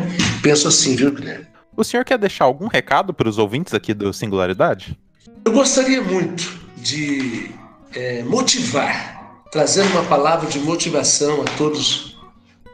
Penso 0.42 0.68
assim, 0.68 0.96
viu, 0.96 1.12
Guilherme? 1.12 1.51
O 1.76 1.82
senhor 1.82 2.04
quer 2.04 2.18
deixar 2.18 2.44
algum 2.44 2.66
recado 2.66 3.14
para 3.14 3.29
os 3.29 3.38
ouvintes 3.38 3.73
aqui 3.73 3.94
do 3.94 4.12
Singularidade? 4.12 4.98
Eu 5.44 5.52
gostaria 5.52 6.02
muito 6.02 6.60
de 6.77 7.50
é, 7.94 8.23
motivar, 8.25 9.42
trazer 9.50 9.83
uma 9.83 10.04
palavra 10.04 10.48
de 10.48 10.58
motivação 10.58 11.40
a 11.40 11.44
todos 11.56 12.18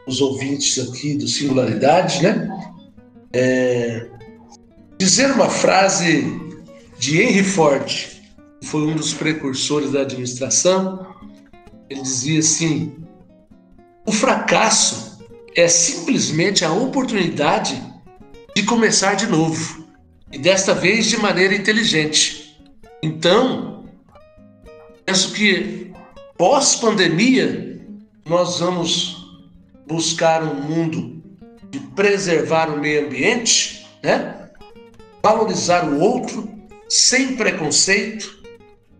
os 0.05 0.19
ouvintes 0.19 0.77
aqui 0.79 1.15
do 1.17 1.27
Singularidade, 1.27 2.21
né? 2.21 2.47
É, 3.31 4.07
dizer 4.97 5.31
uma 5.31 5.49
frase 5.49 6.25
de 6.97 7.21
Henry 7.21 7.43
Ford, 7.43 7.87
que 8.59 8.67
foi 8.67 8.81
um 8.81 8.95
dos 8.95 9.13
precursores 9.13 9.91
da 9.91 10.01
administração. 10.01 11.07
Ele 11.89 12.01
dizia 12.01 12.39
assim: 12.39 12.97
o 14.05 14.11
fracasso 14.11 15.19
é 15.55 15.67
simplesmente 15.67 16.65
a 16.65 16.71
oportunidade 16.73 17.88
de 18.55 18.63
começar 18.63 19.15
de 19.15 19.27
novo, 19.27 19.85
e 20.31 20.37
desta 20.37 20.73
vez 20.73 21.05
de 21.07 21.17
maneira 21.17 21.55
inteligente. 21.55 22.57
Então, 23.01 23.85
penso 25.05 25.33
que 25.33 25.91
pós-pandemia 26.37 27.81
nós 28.25 28.59
vamos 28.59 29.17
buscar 29.87 30.43
um 30.43 30.61
mundo 30.61 31.23
de 31.71 31.79
preservar 31.79 32.69
o 32.69 32.79
meio 32.79 33.07
ambiente, 33.07 33.87
né? 34.03 34.49
valorizar 35.21 35.85
o 35.89 35.99
outro 35.99 36.49
sem 36.87 37.35
preconceito 37.35 38.39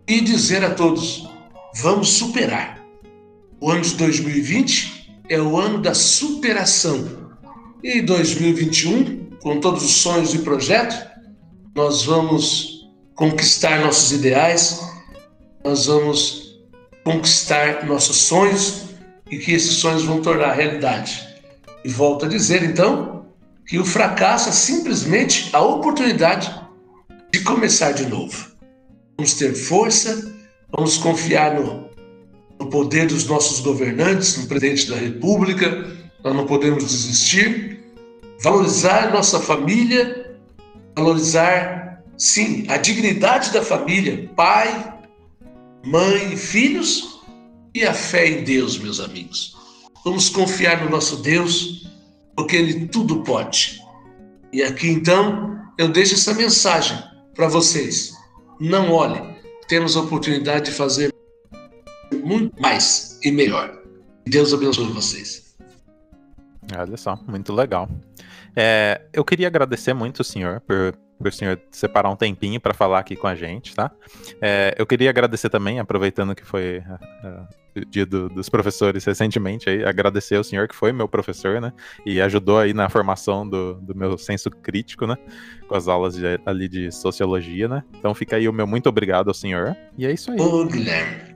e 0.06 0.20
dizer 0.20 0.64
a 0.64 0.74
todos: 0.74 1.28
vamos 1.74 2.08
superar. 2.10 2.80
O 3.60 3.70
ano 3.70 3.82
de 3.82 3.94
2020 3.94 5.22
é 5.28 5.40
o 5.40 5.56
ano 5.58 5.80
da 5.80 5.94
superação. 5.94 7.30
E 7.82 8.02
2021, 8.02 9.29
com 9.42 9.60
todos 9.60 9.82
os 9.82 9.92
sonhos 9.92 10.34
e 10.34 10.38
projetos, 10.38 10.96
nós 11.74 12.04
vamos 12.04 12.88
conquistar 13.14 13.80
nossos 13.80 14.12
ideais, 14.12 14.80
nós 15.64 15.86
vamos 15.86 16.58
conquistar 17.04 17.86
nossos 17.86 18.16
sonhos 18.16 18.84
e 19.30 19.38
que 19.38 19.52
esses 19.52 19.74
sonhos 19.74 20.04
vão 20.04 20.20
tornar 20.20 20.52
realidade. 20.52 21.26
E 21.84 21.88
volto 21.88 22.26
a 22.26 22.28
dizer, 22.28 22.62
então, 22.62 23.26
que 23.66 23.78
o 23.78 23.84
fracasso 23.84 24.48
é 24.48 24.52
simplesmente 24.52 25.48
a 25.52 25.60
oportunidade 25.60 26.52
de 27.32 27.40
começar 27.40 27.92
de 27.92 28.06
novo. 28.06 28.50
Vamos 29.16 29.34
ter 29.34 29.54
força, 29.54 30.34
vamos 30.70 30.96
confiar 30.98 31.54
no, 31.54 31.88
no 32.58 32.68
poder 32.68 33.06
dos 33.06 33.26
nossos 33.26 33.60
governantes, 33.60 34.36
no 34.36 34.46
presidente 34.46 34.90
da 34.90 34.96
República, 34.96 35.86
nós 36.22 36.34
não 36.34 36.46
podemos 36.46 36.84
desistir. 36.84 37.79
Valorizar 38.42 39.12
nossa 39.12 39.38
família, 39.38 40.38
valorizar, 40.96 42.02
sim, 42.16 42.64
a 42.68 42.78
dignidade 42.78 43.52
da 43.52 43.62
família, 43.62 44.30
pai, 44.34 44.98
mãe, 45.84 46.36
filhos 46.36 47.20
e 47.74 47.84
a 47.84 47.92
fé 47.92 48.26
em 48.26 48.44
Deus, 48.44 48.78
meus 48.78 48.98
amigos. 48.98 49.56
Vamos 50.04 50.30
confiar 50.30 50.82
no 50.82 50.90
nosso 50.90 51.16
Deus, 51.16 51.86
porque 52.34 52.56
Ele 52.56 52.88
tudo 52.88 53.22
pode. 53.22 53.78
E 54.50 54.62
aqui 54.62 54.88
então 54.88 55.60
eu 55.76 55.88
deixo 55.88 56.14
essa 56.14 56.32
mensagem 56.32 56.98
para 57.34 57.46
vocês. 57.46 58.14
Não 58.58 58.90
olhe, 58.90 59.20
temos 59.68 59.96
a 59.96 60.00
oportunidade 60.00 60.66
de 60.66 60.72
fazer 60.72 61.14
muito 62.24 62.60
mais 62.60 63.18
e 63.22 63.30
melhor. 63.30 63.78
Deus 64.26 64.54
abençoe 64.54 64.86
vocês. 64.92 65.54
Olha 66.76 66.96
só, 66.96 67.18
muito 67.26 67.52
legal. 67.52 67.88
É, 68.56 69.00
eu 69.12 69.24
queria 69.24 69.46
agradecer 69.46 69.94
muito 69.94 70.20
o 70.20 70.24
senhor 70.24 70.60
por, 70.60 70.94
por 71.18 71.28
o 71.28 71.32
senhor 71.32 71.60
separar 71.70 72.10
um 72.10 72.16
tempinho 72.16 72.60
para 72.60 72.74
falar 72.74 72.98
aqui 72.98 73.16
com 73.16 73.26
a 73.26 73.34
gente, 73.34 73.74
tá? 73.74 73.90
É, 74.40 74.74
eu 74.78 74.86
queria 74.86 75.10
agradecer 75.10 75.48
também, 75.48 75.78
aproveitando 75.78 76.34
que 76.34 76.44
foi 76.44 76.78
uh, 76.78 77.46
o 77.76 77.84
dia 77.84 78.04
do, 78.04 78.28
dos 78.28 78.48
professores 78.48 79.04
recentemente, 79.04 79.68
aí, 79.68 79.84
agradecer 79.84 80.36
ao 80.36 80.44
senhor 80.44 80.66
que 80.66 80.74
foi 80.74 80.92
meu 80.92 81.08
professor, 81.08 81.60
né? 81.60 81.72
E 82.04 82.20
ajudou 82.20 82.58
aí 82.58 82.72
na 82.72 82.88
formação 82.88 83.48
do, 83.48 83.74
do 83.74 83.94
meu 83.94 84.18
senso 84.18 84.50
crítico, 84.50 85.06
né? 85.06 85.16
Com 85.68 85.74
as 85.74 85.88
aulas 85.88 86.14
de, 86.14 86.24
ali 86.44 86.68
de 86.68 86.90
sociologia, 86.90 87.68
né? 87.68 87.82
Então 87.98 88.14
fica 88.14 88.36
aí 88.36 88.48
o 88.48 88.52
meu 88.52 88.66
muito 88.66 88.88
obrigado 88.88 89.28
ao 89.28 89.34
senhor. 89.34 89.76
E 89.96 90.06
é 90.06 90.12
isso 90.12 90.30
aí. 90.30 90.40
Ô, 90.40 90.64
Guilherme. 90.64 91.30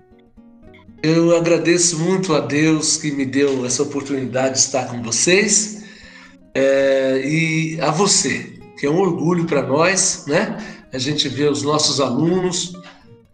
Eu 1.03 1.37
agradeço 1.37 1.99
muito 1.99 2.35
a 2.35 2.41
Deus 2.41 2.97
que 2.97 3.13
me 3.13 3.27
deu 3.27 3.67
essa 3.67 3.83
oportunidade 3.83 4.55
de 4.55 4.61
estar 4.61 4.87
com 4.87 5.03
vocês 5.03 5.74
é, 6.55 7.21
e 7.27 7.81
a 7.81 7.91
você, 7.91 8.59
que 8.79 8.87
é 8.87 8.91
um 8.91 9.01
orgulho 9.01 9.45
para 9.45 9.63
nós, 9.63 10.25
né? 10.27 10.57
A 10.93 10.99
gente 10.99 11.29
vê 11.29 11.49
os 11.49 11.63
nossos 11.63 12.01
alunos 12.01 12.75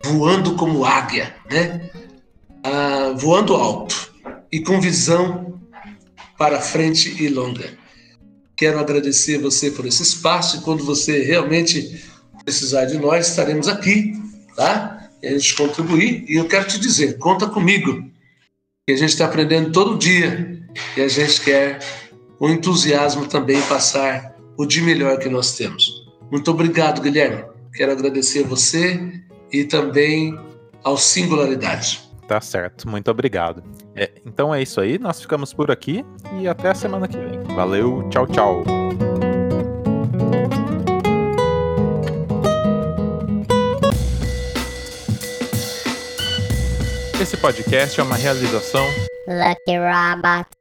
voando 0.03 0.55
como 0.55 0.85
águia, 0.85 1.35
né? 1.51 1.91
Ah, 2.65 3.13
voando 3.17 3.55
alto 3.55 4.13
e 4.51 4.61
com 4.61 4.81
visão 4.81 5.61
para 6.39 6.61
frente 6.61 7.23
e 7.23 7.29
longa. 7.29 7.79
Quero 8.57 8.79
agradecer 8.79 9.39
você 9.39 9.71
por 9.71 9.87
esse 9.87 10.03
espaço 10.03 10.59
e 10.59 10.61
quando 10.61 10.85
você 10.85 11.23
realmente 11.23 12.03
precisar 12.45 12.87
de 12.87 12.99
nós, 12.99 13.29
estaremos 13.29 13.69
aqui, 13.69 14.15
tá? 14.57 15.11
E 15.23 15.29
a 15.29 15.33
gente 15.33 15.55
contribuir. 15.55 16.25
E 16.27 16.37
eu 16.37 16.47
quero 16.47 16.67
te 16.67 16.79
dizer, 16.79 17.19
conta 17.19 17.47
comigo, 17.47 18.03
que 18.87 18.95
a 18.95 18.97
gente 18.97 19.11
está 19.11 19.27
aprendendo 19.27 19.73
todo 19.73 19.99
dia 19.99 20.59
e 20.97 21.01
a 21.03 21.09
gente 21.09 21.41
quer 21.43 21.79
com 22.41 22.49
entusiasmo 22.49 23.27
também 23.27 23.61
passar 23.69 24.35
o 24.57 24.65
de 24.65 24.81
melhor 24.81 25.19
que 25.19 25.29
nós 25.29 25.55
temos. 25.57 26.09
Muito 26.33 26.51
obrigado, 26.51 27.03
Guilherme. 27.03 27.45
Quero 27.75 27.93
agradecer 27.93 28.45
a 28.45 28.49
você 28.49 29.13
e 29.53 29.65
também 29.65 30.35
ao 30.83 30.97
Singularidade. 30.97 32.01
Tá 32.27 32.41
certo, 32.41 32.89
muito 32.89 33.11
obrigado. 33.11 33.63
É, 33.95 34.11
então 34.25 34.55
é 34.55 34.63
isso 34.63 34.81
aí, 34.81 34.99
nós 34.99 35.21
ficamos 35.21 35.53
por 35.53 35.71
aqui 35.71 36.03
e 36.41 36.49
até 36.49 36.71
a 36.71 36.75
semana 36.75 37.07
que 37.07 37.19
vem. 37.19 37.43
Valeu, 37.55 38.09
tchau, 38.09 38.27
tchau. 38.27 38.65
Esse 47.21 47.37
podcast 47.37 48.01
é 48.01 48.03
uma 48.03 48.17
realização 48.17 48.87
Lucky 49.29 49.77
Robot. 49.77 50.60